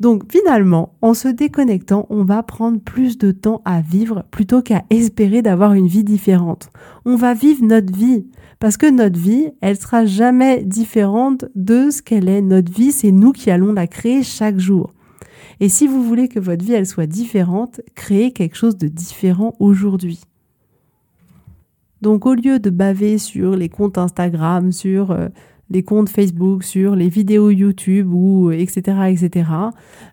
Donc 0.00 0.30
finalement, 0.30 0.94
en 1.02 1.14
se 1.14 1.28
déconnectant, 1.28 2.06
on 2.08 2.24
va 2.24 2.42
prendre 2.42 2.80
plus 2.80 3.18
de 3.18 3.30
temps 3.30 3.60
à 3.64 3.80
vivre 3.80 4.24
plutôt 4.30 4.62
qu'à 4.62 4.84
espérer 4.90 5.42
d'avoir 5.42 5.74
une 5.74 5.86
vie 5.86 6.04
différente. 6.04 6.70
On 7.04 7.16
va 7.16 7.34
vivre 7.34 7.64
notre 7.64 7.92
vie 7.92 8.26
parce 8.60 8.76
que 8.76 8.90
notre 8.90 9.18
vie, 9.18 9.50
elle 9.60 9.76
sera 9.76 10.06
jamais 10.06 10.64
différente 10.64 11.44
de 11.54 11.90
ce 11.90 12.02
qu'elle 12.02 12.28
est. 12.28 12.40
Notre 12.40 12.72
vie, 12.72 12.92
c'est 12.92 13.10
nous 13.10 13.32
qui 13.32 13.50
allons 13.50 13.72
la 13.72 13.86
créer 13.86 14.22
chaque 14.22 14.58
jour. 14.58 14.94
Et 15.64 15.70
si 15.70 15.86
vous 15.86 16.02
voulez 16.02 16.28
que 16.28 16.38
votre 16.38 16.62
vie, 16.62 16.74
elle 16.74 16.86
soit 16.86 17.06
différente, 17.06 17.80
créez 17.94 18.32
quelque 18.32 18.54
chose 18.54 18.76
de 18.76 18.86
différent 18.86 19.54
aujourd'hui. 19.60 20.20
Donc 22.02 22.26
au 22.26 22.34
lieu 22.34 22.58
de 22.58 22.68
baver 22.68 23.16
sur 23.16 23.56
les 23.56 23.70
comptes 23.70 23.96
Instagram, 23.96 24.72
sur 24.72 25.10
euh, 25.10 25.28
les 25.70 25.82
comptes 25.82 26.10
Facebook, 26.10 26.64
sur 26.64 26.94
les 26.94 27.08
vidéos 27.08 27.48
YouTube 27.48 28.12
ou 28.12 28.50
etc 28.50 28.82
euh, 28.88 29.04
etc 29.04 29.50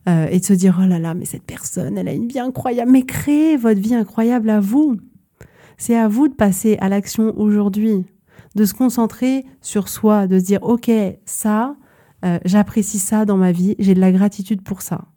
euh, 0.08 0.28
et 0.32 0.40
de 0.40 0.46
se 0.46 0.54
dire 0.54 0.80
oh 0.82 0.88
là 0.88 1.00
là 1.00 1.16
mais 1.16 1.26
cette 1.26 1.44
personne 1.44 1.98
elle 1.98 2.08
a 2.08 2.14
une 2.14 2.30
vie 2.30 2.40
incroyable 2.40 2.90
mais 2.90 3.04
créez 3.04 3.58
votre 3.58 3.82
vie 3.82 3.94
incroyable 3.96 4.50
à 4.50 4.62
vous. 4.62 4.96
C'est 5.78 5.98
à 5.98 6.08
vous 6.08 6.30
de 6.30 6.34
passer 6.34 6.78
à 6.80 6.88
l'action 6.88 7.38
aujourd'hui, 7.38 8.06
de 8.56 8.64
se 8.64 8.74
concentrer 8.74 9.44
sur 9.60 9.90
soi, 9.90 10.28
de 10.28 10.40
se 10.40 10.46
dire 10.46 10.64
ok 10.64 10.90
ça 11.26 11.76
j'apprécie 12.46 13.00
ça 13.00 13.26
dans 13.26 13.36
ma 13.36 13.52
vie, 13.52 13.76
j'ai 13.80 13.96
de 13.96 14.00
la 14.00 14.14
gratitude 14.14 14.62
pour 14.62 14.82
ça. 14.82 15.10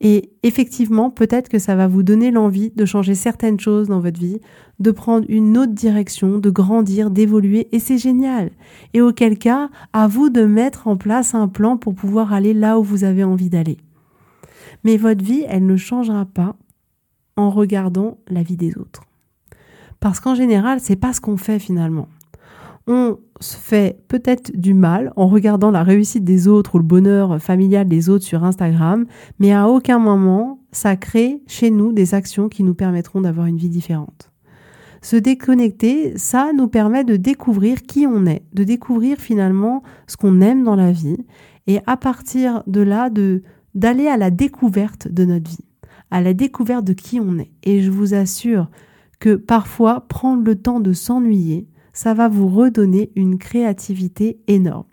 Et 0.00 0.30
effectivement, 0.42 1.10
peut-être 1.10 1.48
que 1.48 1.58
ça 1.58 1.74
va 1.74 1.86
vous 1.86 2.02
donner 2.02 2.30
l'envie 2.30 2.70
de 2.70 2.84
changer 2.84 3.14
certaines 3.14 3.58
choses 3.58 3.88
dans 3.88 4.00
votre 4.00 4.20
vie, 4.20 4.40
de 4.78 4.90
prendre 4.90 5.24
une 5.28 5.56
autre 5.56 5.72
direction, 5.72 6.38
de 6.38 6.50
grandir, 6.50 7.10
d'évoluer, 7.10 7.68
et 7.72 7.78
c'est 7.78 7.96
génial. 7.96 8.50
Et 8.92 9.00
auquel 9.00 9.38
cas, 9.38 9.70
à 9.94 10.06
vous 10.06 10.28
de 10.28 10.44
mettre 10.44 10.86
en 10.86 10.96
place 10.96 11.34
un 11.34 11.48
plan 11.48 11.78
pour 11.78 11.94
pouvoir 11.94 12.34
aller 12.34 12.52
là 12.52 12.78
où 12.78 12.82
vous 12.82 13.04
avez 13.04 13.24
envie 13.24 13.48
d'aller. 13.48 13.78
Mais 14.84 14.98
votre 14.98 15.24
vie, 15.24 15.44
elle 15.48 15.64
ne 15.64 15.76
changera 15.76 16.26
pas 16.26 16.56
en 17.36 17.50
regardant 17.50 18.18
la 18.28 18.42
vie 18.42 18.56
des 18.56 18.76
autres. 18.76 19.02
Parce 19.98 20.20
qu'en 20.20 20.34
général, 20.34 20.78
c'est 20.80 20.96
pas 20.96 21.14
ce 21.14 21.22
qu'on 21.22 21.38
fait 21.38 21.58
finalement 21.58 22.08
on 22.86 23.18
se 23.40 23.56
fait 23.56 24.00
peut-être 24.08 24.56
du 24.56 24.74
mal 24.74 25.12
en 25.16 25.26
regardant 25.26 25.70
la 25.70 25.82
réussite 25.82 26.24
des 26.24 26.48
autres 26.48 26.76
ou 26.76 26.78
le 26.78 26.84
bonheur 26.84 27.40
familial 27.42 27.88
des 27.88 28.08
autres 28.08 28.24
sur 28.24 28.44
Instagram, 28.44 29.06
mais 29.38 29.52
à 29.52 29.68
aucun 29.68 29.98
moment 29.98 30.60
ça 30.72 30.96
crée 30.96 31.42
chez 31.46 31.70
nous 31.70 31.92
des 31.92 32.14
actions 32.14 32.48
qui 32.48 32.62
nous 32.62 32.74
permettront 32.74 33.20
d'avoir 33.20 33.46
une 33.46 33.56
vie 33.56 33.68
différente. 33.68 34.30
Se 35.02 35.16
déconnecter, 35.16 36.16
ça 36.18 36.52
nous 36.52 36.68
permet 36.68 37.04
de 37.04 37.16
découvrir 37.16 37.82
qui 37.82 38.06
on 38.06 38.26
est, 38.26 38.42
de 38.52 38.64
découvrir 38.64 39.18
finalement 39.18 39.82
ce 40.06 40.16
qu'on 40.16 40.40
aime 40.40 40.64
dans 40.64 40.76
la 40.76 40.92
vie 40.92 41.18
et 41.66 41.80
à 41.86 41.96
partir 41.96 42.62
de 42.66 42.80
là 42.80 43.10
de 43.10 43.42
d'aller 43.74 44.08
à 44.08 44.16
la 44.16 44.30
découverte 44.30 45.06
de 45.06 45.26
notre 45.26 45.50
vie, 45.50 45.64
à 46.10 46.22
la 46.22 46.32
découverte 46.32 46.84
de 46.84 46.94
qui 46.94 47.20
on 47.20 47.38
est. 47.38 47.52
Et 47.62 47.82
je 47.82 47.90
vous 47.90 48.14
assure 48.14 48.70
que 49.20 49.34
parfois 49.34 50.06
prendre 50.08 50.42
le 50.42 50.56
temps 50.56 50.80
de 50.80 50.94
s'ennuyer, 50.94 51.68
ça 51.96 52.12
va 52.12 52.28
vous 52.28 52.46
redonner 52.46 53.10
une 53.16 53.38
créativité 53.38 54.38
énorme. 54.48 54.84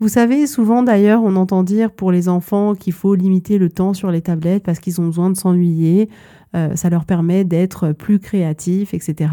Vous 0.00 0.08
savez, 0.08 0.46
souvent 0.46 0.82
d'ailleurs, 0.82 1.22
on 1.22 1.36
entend 1.36 1.62
dire 1.62 1.92
pour 1.92 2.10
les 2.10 2.30
enfants 2.30 2.74
qu'il 2.74 2.94
faut 2.94 3.14
limiter 3.14 3.58
le 3.58 3.68
temps 3.68 3.92
sur 3.92 4.10
les 4.10 4.22
tablettes 4.22 4.62
parce 4.62 4.80
qu'ils 4.80 4.98
ont 5.02 5.06
besoin 5.06 5.28
de 5.28 5.36
s'ennuyer, 5.36 6.08
euh, 6.56 6.74
ça 6.74 6.88
leur 6.88 7.04
permet 7.04 7.44
d'être 7.44 7.92
plus 7.92 8.18
créatifs, 8.18 8.94
etc. 8.94 9.30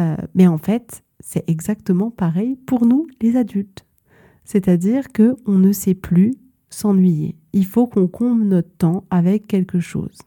Euh, 0.00 0.16
mais 0.34 0.48
en 0.48 0.58
fait, 0.58 1.04
c'est 1.20 1.48
exactement 1.48 2.10
pareil 2.10 2.56
pour 2.66 2.86
nous, 2.86 3.06
les 3.22 3.36
adultes. 3.36 3.86
C'est-à-dire 4.44 5.12
que 5.12 5.36
on 5.46 5.58
ne 5.58 5.70
sait 5.70 5.94
plus 5.94 6.34
s'ennuyer. 6.70 7.36
Il 7.52 7.66
faut 7.66 7.86
qu'on 7.86 8.08
comble 8.08 8.42
notre 8.42 8.76
temps 8.76 9.04
avec 9.10 9.46
quelque 9.46 9.78
chose. 9.78 10.18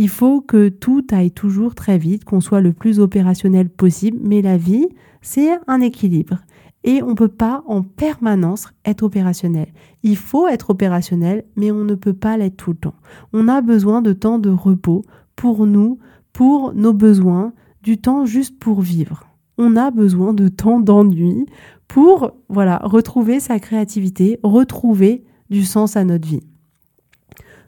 Il 0.00 0.08
faut 0.08 0.40
que 0.40 0.70
tout 0.70 1.06
aille 1.10 1.30
toujours 1.30 1.74
très 1.74 1.98
vite, 1.98 2.24
qu'on 2.24 2.40
soit 2.40 2.62
le 2.62 2.72
plus 2.72 3.00
opérationnel 3.00 3.68
possible, 3.68 4.16
mais 4.22 4.40
la 4.40 4.56
vie, 4.56 4.88
c'est 5.20 5.50
un 5.66 5.82
équilibre. 5.82 6.38
Et 6.84 7.02
on 7.02 7.10
ne 7.10 7.14
peut 7.14 7.28
pas 7.28 7.62
en 7.66 7.82
permanence 7.82 8.72
être 8.86 9.02
opérationnel. 9.02 9.66
Il 10.02 10.16
faut 10.16 10.48
être 10.48 10.70
opérationnel, 10.70 11.44
mais 11.54 11.70
on 11.70 11.84
ne 11.84 11.94
peut 11.94 12.14
pas 12.14 12.38
l'être 12.38 12.56
tout 12.56 12.70
le 12.70 12.78
temps. 12.78 12.94
On 13.34 13.46
a 13.46 13.60
besoin 13.60 14.00
de 14.00 14.14
temps 14.14 14.38
de 14.38 14.48
repos 14.48 15.04
pour 15.36 15.66
nous, 15.66 15.98
pour 16.32 16.72
nos 16.72 16.94
besoins, 16.94 17.52
du 17.82 17.98
temps 17.98 18.24
juste 18.24 18.58
pour 18.58 18.80
vivre. 18.80 19.26
On 19.58 19.76
a 19.76 19.90
besoin 19.90 20.32
de 20.32 20.48
temps 20.48 20.80
d'ennui 20.80 21.44
pour, 21.88 22.32
voilà, 22.48 22.80
retrouver 22.84 23.38
sa 23.38 23.58
créativité, 23.58 24.40
retrouver 24.42 25.24
du 25.50 25.62
sens 25.62 25.94
à 25.94 26.04
notre 26.04 26.26
vie. 26.26 26.40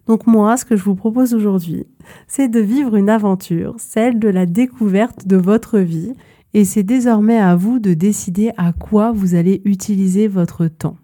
Donc 0.06 0.26
moi, 0.26 0.56
ce 0.56 0.64
que 0.64 0.76
je 0.76 0.82
vous 0.82 0.94
propose 0.94 1.34
aujourd'hui, 1.34 1.86
c'est 2.26 2.48
de 2.48 2.60
vivre 2.60 2.96
une 2.96 3.10
aventure, 3.10 3.76
celle 3.78 4.18
de 4.18 4.28
la 4.28 4.46
découverte 4.46 5.26
de 5.26 5.36
votre 5.36 5.78
vie, 5.78 6.12
et 6.54 6.64
c'est 6.64 6.82
désormais 6.82 7.38
à 7.38 7.56
vous 7.56 7.78
de 7.78 7.94
décider 7.94 8.52
à 8.56 8.72
quoi 8.72 9.12
vous 9.12 9.34
allez 9.34 9.62
utiliser 9.64 10.28
votre 10.28 10.66
temps. 10.66 10.96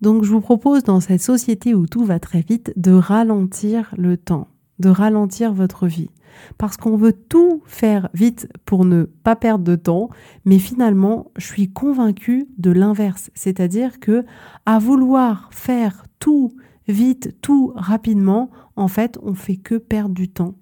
Donc 0.00 0.24
je 0.24 0.30
vous 0.30 0.40
propose 0.40 0.84
dans 0.84 1.00
cette 1.00 1.22
société 1.22 1.74
où 1.74 1.86
tout 1.86 2.04
va 2.04 2.18
très 2.18 2.40
vite 2.40 2.72
de 2.76 2.92
ralentir 2.92 3.94
le 3.96 4.16
temps, 4.16 4.48
de 4.78 4.88
ralentir 4.88 5.52
votre 5.52 5.86
vie. 5.86 6.10
Parce 6.58 6.76
qu'on 6.76 6.96
veut 6.96 7.14
tout 7.14 7.62
faire 7.64 8.10
vite 8.12 8.48
pour 8.66 8.84
ne 8.84 9.04
pas 9.04 9.36
perdre 9.36 9.64
de 9.64 9.74
temps, 9.74 10.10
mais 10.44 10.58
finalement, 10.58 11.30
je 11.36 11.46
suis 11.46 11.72
convaincue 11.72 12.46
de 12.58 12.70
l'inverse. 12.70 13.30
C'est-à-dire 13.34 14.00
que 14.00 14.24
à 14.66 14.78
vouloir 14.78 15.48
faire 15.50 16.04
tout 16.18 16.52
vite, 16.88 17.36
tout 17.40 17.72
rapidement, 17.74 18.50
en 18.76 18.88
fait, 18.88 19.18
on 19.22 19.34
fait 19.34 19.56
que 19.56 19.76
perdre 19.76 20.14
du 20.14 20.28
temps 20.28 20.54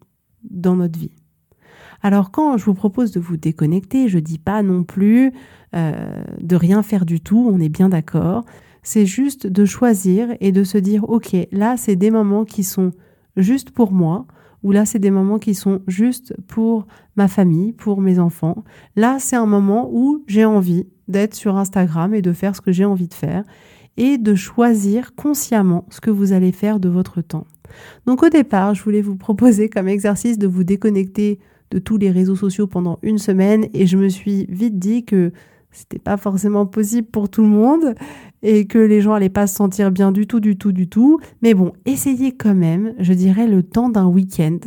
dans 0.48 0.76
notre 0.76 0.98
vie. 0.98 1.12
Alors 2.02 2.30
quand 2.30 2.58
je 2.58 2.64
vous 2.66 2.74
propose 2.74 3.12
de 3.12 3.20
vous 3.20 3.38
déconnecter, 3.38 4.08
je 4.08 4.18
dis 4.18 4.38
pas 4.38 4.62
non 4.62 4.84
plus 4.84 5.32
euh, 5.74 6.22
de 6.40 6.56
rien 6.56 6.82
faire 6.82 7.06
du 7.06 7.20
tout, 7.20 7.48
on 7.50 7.58
est 7.60 7.70
bien 7.70 7.88
d'accord. 7.88 8.44
C'est 8.82 9.06
juste 9.06 9.46
de 9.46 9.64
choisir 9.64 10.28
et 10.40 10.52
de 10.52 10.64
se 10.64 10.76
dire, 10.76 11.08
ok, 11.08 11.34
là 11.50 11.76
c'est 11.78 11.96
des 11.96 12.10
moments 12.10 12.44
qui 12.44 12.62
sont 12.62 12.92
juste 13.36 13.70
pour 13.70 13.92
moi, 13.92 14.26
ou 14.62 14.72
là 14.72 14.84
c'est 14.84 14.98
des 14.98 15.10
moments 15.10 15.38
qui 15.38 15.54
sont 15.54 15.80
juste 15.86 16.34
pour 16.46 16.86
ma 17.16 17.26
famille, 17.26 17.72
pour 17.72 18.02
mes 18.02 18.18
enfants. 18.18 18.64
Là 18.96 19.16
c'est 19.18 19.36
un 19.36 19.46
moment 19.46 19.88
où 19.90 20.22
j'ai 20.26 20.44
envie 20.44 20.86
d'être 21.08 21.34
sur 21.34 21.56
Instagram 21.56 22.14
et 22.14 22.20
de 22.20 22.32
faire 22.32 22.54
ce 22.54 22.60
que 22.60 22.72
j'ai 22.72 22.84
envie 22.84 23.08
de 23.08 23.14
faire 23.14 23.44
et 23.96 24.18
de 24.18 24.34
choisir 24.34 25.14
consciemment 25.14 25.86
ce 25.90 26.00
que 26.00 26.10
vous 26.10 26.32
allez 26.32 26.52
faire 26.52 26.80
de 26.80 26.88
votre 26.88 27.20
temps. 27.20 27.46
Donc 28.06 28.22
au 28.22 28.28
départ, 28.28 28.74
je 28.74 28.82
voulais 28.82 29.02
vous 29.02 29.16
proposer 29.16 29.68
comme 29.68 29.88
exercice 29.88 30.38
de 30.38 30.46
vous 30.46 30.64
déconnecter 30.64 31.38
de 31.70 31.78
tous 31.78 31.96
les 31.96 32.10
réseaux 32.10 32.36
sociaux 32.36 32.66
pendant 32.66 32.98
une 33.02 33.18
semaine 33.18 33.66
et 33.74 33.86
je 33.86 33.96
me 33.96 34.08
suis 34.08 34.46
vite 34.48 34.78
dit 34.78 35.04
que 35.04 35.32
c'était 35.70 35.98
pas 35.98 36.16
forcément 36.16 36.66
possible 36.66 37.08
pour 37.08 37.28
tout 37.28 37.42
le 37.42 37.48
monde 37.48 37.94
et 38.42 38.66
que 38.66 38.78
les 38.78 39.00
gens 39.00 39.14
allaient 39.14 39.28
pas 39.28 39.46
se 39.46 39.56
sentir 39.56 39.90
bien 39.90 40.12
du 40.12 40.26
tout, 40.26 40.38
du 40.38 40.56
tout, 40.56 40.70
du 40.70 40.88
tout. 40.88 41.18
Mais 41.42 41.52
bon, 41.54 41.72
essayez 41.84 42.32
quand 42.32 42.54
même, 42.54 42.94
je 42.98 43.12
dirais, 43.12 43.48
le 43.48 43.62
temps 43.62 43.88
d'un 43.88 44.06
week-end. 44.06 44.58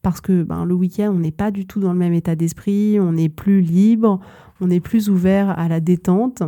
Parce 0.00 0.20
que 0.20 0.42
ben, 0.42 0.64
le 0.64 0.74
week-end, 0.74 1.12
on 1.14 1.18
n'est 1.18 1.32
pas 1.32 1.50
du 1.50 1.66
tout 1.66 1.80
dans 1.80 1.92
le 1.92 1.98
même 1.98 2.14
état 2.14 2.34
d'esprit, 2.34 2.98
on 3.00 3.16
est 3.16 3.28
plus 3.28 3.60
libre, 3.60 4.20
on 4.60 4.70
est 4.70 4.80
plus 4.80 5.10
ouvert 5.10 5.58
à 5.58 5.68
la 5.68 5.80
détente. 5.80 6.42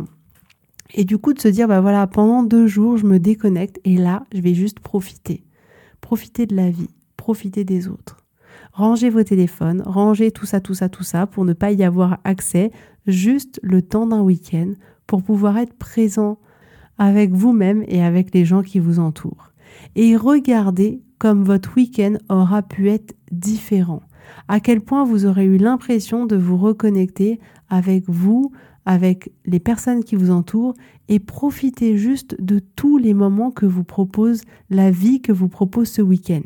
Et 0.93 1.05
du 1.05 1.17
coup, 1.17 1.33
de 1.33 1.39
se 1.39 1.47
dire, 1.47 1.67
bah 1.67 1.81
voilà, 1.81 2.05
pendant 2.07 2.43
deux 2.43 2.67
jours, 2.67 2.97
je 2.97 3.05
me 3.05 3.19
déconnecte 3.19 3.79
et 3.85 3.97
là, 3.97 4.25
je 4.33 4.41
vais 4.41 4.53
juste 4.53 4.79
profiter. 4.79 5.43
Profiter 6.01 6.45
de 6.45 6.55
la 6.55 6.69
vie, 6.69 6.89
profiter 7.17 7.63
des 7.63 7.87
autres. 7.87 8.17
Rangez 8.73 9.09
vos 9.09 9.23
téléphones, 9.23 9.83
rangez 9.85 10.31
tout 10.31 10.45
ça, 10.45 10.61
tout 10.61 10.73
ça, 10.73 10.89
tout 10.89 11.03
ça 11.03 11.27
pour 11.27 11.45
ne 11.45 11.53
pas 11.53 11.71
y 11.71 11.83
avoir 11.83 12.19
accès 12.23 12.71
juste 13.07 13.59
le 13.63 13.81
temps 13.81 14.07
d'un 14.07 14.21
week-end 14.21 14.73
pour 15.07 15.23
pouvoir 15.23 15.57
être 15.57 15.73
présent 15.73 16.39
avec 16.97 17.31
vous-même 17.31 17.83
et 17.87 18.03
avec 18.03 18.33
les 18.33 18.45
gens 18.45 18.61
qui 18.61 18.79
vous 18.79 18.99
entourent. 18.99 19.51
Et 19.95 20.15
regardez 20.15 21.01
comme 21.19 21.43
votre 21.43 21.75
week-end 21.75 22.15
aura 22.29 22.61
pu 22.61 22.89
être 22.89 23.15
différent. 23.31 24.01
À 24.47 24.59
quel 24.59 24.81
point 24.81 25.03
vous 25.03 25.25
aurez 25.25 25.45
eu 25.45 25.57
l'impression 25.57 26.25
de 26.25 26.35
vous 26.35 26.57
reconnecter 26.57 27.39
avec 27.69 28.03
vous, 28.07 28.51
avec 28.85 29.31
les 29.45 29.59
personnes 29.59 30.03
qui 30.03 30.15
vous 30.15 30.31
entourent 30.31 30.73
et 31.07 31.19
profitez 31.19 31.97
juste 31.97 32.35
de 32.41 32.59
tous 32.59 32.97
les 32.97 33.13
moments 33.13 33.51
que 33.51 33.65
vous 33.65 33.83
propose 33.83 34.41
la 34.69 34.91
vie 34.91 35.21
que 35.21 35.31
vous 35.31 35.49
propose 35.49 35.89
ce 35.89 36.01
week-end. 36.01 36.41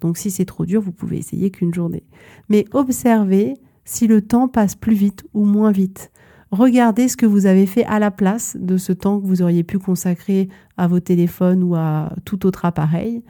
Donc 0.00 0.18
si 0.18 0.30
c'est 0.30 0.44
trop 0.44 0.66
dur, 0.66 0.80
vous 0.80 0.92
pouvez 0.92 1.18
essayer 1.18 1.50
qu'une 1.50 1.74
journée. 1.74 2.04
Mais 2.48 2.64
observez 2.72 3.54
si 3.84 4.06
le 4.06 4.22
temps 4.22 4.48
passe 4.48 4.74
plus 4.74 4.94
vite 4.94 5.24
ou 5.34 5.44
moins 5.44 5.72
vite. 5.72 6.10
Regardez 6.50 7.08
ce 7.08 7.16
que 7.16 7.26
vous 7.26 7.46
avez 7.46 7.66
fait 7.66 7.84
à 7.84 7.98
la 7.98 8.10
place 8.10 8.56
de 8.60 8.76
ce 8.76 8.92
temps 8.92 9.20
que 9.20 9.26
vous 9.26 9.42
auriez 9.42 9.64
pu 9.64 9.78
consacrer 9.78 10.48
à 10.76 10.86
vos 10.86 11.00
téléphones 11.00 11.62
ou 11.62 11.74
à 11.74 12.12
tout 12.24 12.46
autre 12.46 12.66
appareil 12.66 13.22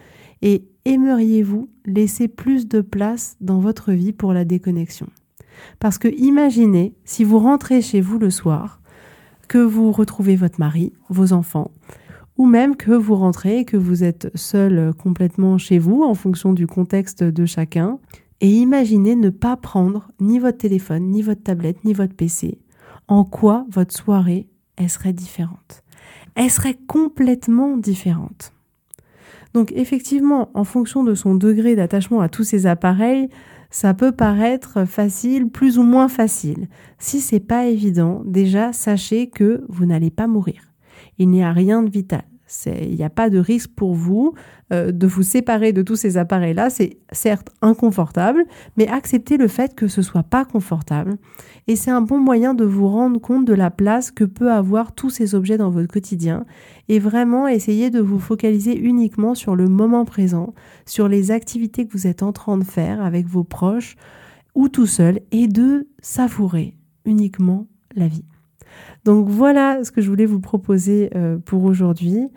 et 0.42 0.64
aimeriez-vous 0.85 1.68
laisser 1.87 2.27
plus 2.27 2.66
de 2.66 2.81
place 2.81 3.37
dans 3.40 3.61
votre 3.61 3.92
vie 3.92 4.12
pour 4.12 4.33
la 4.33 4.44
déconnexion? 4.44 5.07
Parce 5.78 5.98
que 5.98 6.08
imaginez 6.08 6.94
si 7.04 7.24
vous 7.24 7.38
rentrez 7.38 7.82
chez 7.82 8.00
vous 8.00 8.18
le 8.18 8.30
soir, 8.30 8.80
que 9.48 9.58
vous 9.58 9.92
retrouvez 9.92 10.36
votre 10.36 10.60
mari, 10.60 10.92
vos 11.08 11.32
enfants, 11.32 11.70
ou 12.38 12.46
même 12.46 12.76
que 12.76 12.92
vous 12.92 13.14
rentrez 13.14 13.58
et 13.58 13.64
que 13.64 13.76
vous 13.76 14.04
êtes 14.04 14.30
seul 14.34 14.92
complètement 14.94 15.58
chez 15.58 15.78
vous 15.78 16.02
en 16.02 16.14
fonction 16.14 16.52
du 16.52 16.66
contexte 16.66 17.22
de 17.22 17.44
chacun. 17.44 17.98
Et 18.40 18.48
imaginez 18.48 19.14
ne 19.14 19.30
pas 19.30 19.56
prendre 19.56 20.10
ni 20.18 20.38
votre 20.38 20.58
téléphone, 20.58 21.10
ni 21.10 21.22
votre 21.22 21.42
tablette, 21.42 21.84
ni 21.84 21.92
votre 21.92 22.14
PC. 22.14 22.58
En 23.06 23.24
quoi 23.24 23.66
votre 23.70 23.94
soirée, 23.94 24.48
serait 24.88 25.12
différente? 25.12 25.84
Elle 26.34 26.50
serait 26.50 26.78
complètement 26.88 27.76
différente. 27.76 28.52
Donc 29.54 29.70
effectivement, 29.76 30.50
en 30.54 30.64
fonction 30.64 31.04
de 31.04 31.14
son 31.14 31.34
degré 31.34 31.76
d'attachement 31.76 32.20
à 32.20 32.28
tous 32.28 32.42
ces 32.42 32.66
appareils, 32.66 33.28
ça 33.72 33.94
peut 33.94 34.12
paraître 34.12 34.85
facile, 34.85 35.48
plus 35.48 35.78
ou 35.78 35.82
moins 35.82 36.08
facile. 36.08 36.68
Si 36.98 37.20
c'est 37.20 37.40
pas 37.40 37.66
évident, 37.66 38.22
déjà 38.26 38.72
sachez 38.72 39.30
que 39.30 39.64
vous 39.68 39.87
n'allez 39.87 40.11
pas 40.11 40.26
mourir. 40.26 40.72
Il 41.18 41.30
n'y 41.30 41.42
a 41.42 41.52
rien 41.52 41.82
de 41.82 41.90
vital. 41.90 42.22
Il 42.66 42.94
n'y 42.94 43.04
a 43.04 43.10
pas 43.10 43.30
de 43.30 43.38
risque 43.38 43.70
pour 43.74 43.94
vous 43.94 44.34
euh, 44.72 44.92
de 44.92 45.06
vous 45.06 45.22
séparer 45.22 45.72
de 45.72 45.82
tous 45.82 45.96
ces 45.96 46.16
appareils-là. 46.16 46.70
C'est 46.70 46.98
certes 47.10 47.50
inconfortable, 47.62 48.44
mais 48.76 48.88
acceptez 48.88 49.36
le 49.36 49.48
fait 49.48 49.74
que 49.74 49.88
ce 49.88 50.02
soit 50.02 50.22
pas 50.22 50.44
confortable. 50.44 51.16
Et 51.66 51.76
c'est 51.76 51.90
un 51.90 52.00
bon 52.00 52.18
moyen 52.18 52.54
de 52.54 52.64
vous 52.64 52.88
rendre 52.88 53.20
compte 53.20 53.44
de 53.44 53.54
la 53.54 53.70
place 53.70 54.10
que 54.10 54.24
peut 54.24 54.50
avoir 54.50 54.92
tous 54.92 55.10
ces 55.10 55.34
objets 55.34 55.58
dans 55.58 55.70
votre 55.70 55.92
quotidien 55.92 56.44
et 56.88 56.98
vraiment 56.98 57.46
essayer 57.48 57.90
de 57.90 58.00
vous 58.00 58.18
focaliser 58.18 58.76
uniquement 58.78 59.34
sur 59.34 59.56
le 59.56 59.68
moment 59.68 60.04
présent, 60.04 60.54
sur 60.86 61.08
les 61.08 61.30
activités 61.30 61.86
que 61.86 61.92
vous 61.92 62.06
êtes 62.06 62.22
en 62.22 62.32
train 62.32 62.58
de 62.58 62.64
faire 62.64 63.02
avec 63.02 63.26
vos 63.26 63.44
proches 63.44 63.96
ou 64.54 64.68
tout 64.68 64.86
seul 64.86 65.20
et 65.30 65.46
de 65.46 65.88
savourer 66.00 66.76
uniquement 67.04 67.66
la 67.94 68.08
vie. 68.08 68.24
Donc 69.04 69.28
voilà 69.28 69.85
ce 69.85 69.90
que 69.90 70.00
je 70.00 70.08
voulais 70.08 70.26
vous 70.26 70.40
proposer 70.40 71.11
euh, 71.14 71.38
pour 71.38 71.64
aujourd'hui. 71.64 72.28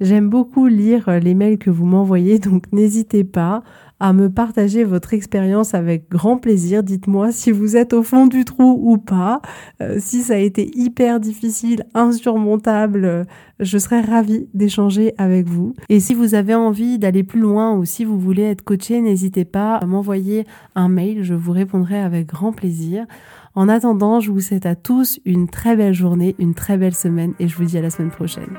J'aime 0.00 0.28
beaucoup 0.28 0.66
lire 0.66 1.08
euh, 1.08 1.18
les 1.18 1.34
mails 1.34 1.58
que 1.58 1.70
vous 1.70 1.86
m'envoyez, 1.86 2.38
donc 2.40 2.72
n'hésitez 2.72 3.24
pas 3.24 3.62
à 4.04 4.12
me 4.12 4.28
partager 4.28 4.84
votre 4.84 5.14
expérience 5.14 5.72
avec 5.72 6.10
grand 6.10 6.36
plaisir. 6.36 6.82
Dites-moi 6.82 7.32
si 7.32 7.50
vous 7.50 7.74
êtes 7.74 7.94
au 7.94 8.02
fond 8.02 8.26
du 8.26 8.44
trou 8.44 8.78
ou 8.82 8.98
pas, 8.98 9.40
euh, 9.80 9.96
si 9.98 10.20
ça 10.20 10.34
a 10.34 10.36
été 10.36 10.70
hyper 10.74 11.20
difficile, 11.20 11.86
insurmontable, 11.94 13.24
je 13.60 13.78
serais 13.78 14.02
ravie 14.02 14.46
d'échanger 14.52 15.14
avec 15.16 15.48
vous. 15.48 15.72
Et 15.88 16.00
si 16.00 16.12
vous 16.12 16.34
avez 16.34 16.54
envie 16.54 16.98
d'aller 16.98 17.22
plus 17.22 17.40
loin 17.40 17.74
ou 17.74 17.86
si 17.86 18.04
vous 18.04 18.20
voulez 18.20 18.42
être 18.42 18.62
coaché, 18.62 19.00
n'hésitez 19.00 19.46
pas 19.46 19.76
à 19.76 19.86
m'envoyer 19.86 20.44
un 20.74 20.90
mail, 20.90 21.22
je 21.22 21.32
vous 21.32 21.52
répondrai 21.52 21.98
avec 21.98 22.26
grand 22.26 22.52
plaisir. 22.52 23.06
En 23.54 23.70
attendant, 23.70 24.20
je 24.20 24.30
vous 24.30 24.40
souhaite 24.42 24.66
à 24.66 24.74
tous 24.74 25.18
une 25.24 25.48
très 25.48 25.76
belle 25.76 25.94
journée, 25.94 26.36
une 26.38 26.52
très 26.52 26.76
belle 26.76 26.94
semaine 26.94 27.32
et 27.38 27.48
je 27.48 27.56
vous 27.56 27.64
dis 27.64 27.78
à 27.78 27.80
la 27.80 27.88
semaine 27.88 28.10
prochaine. 28.10 28.58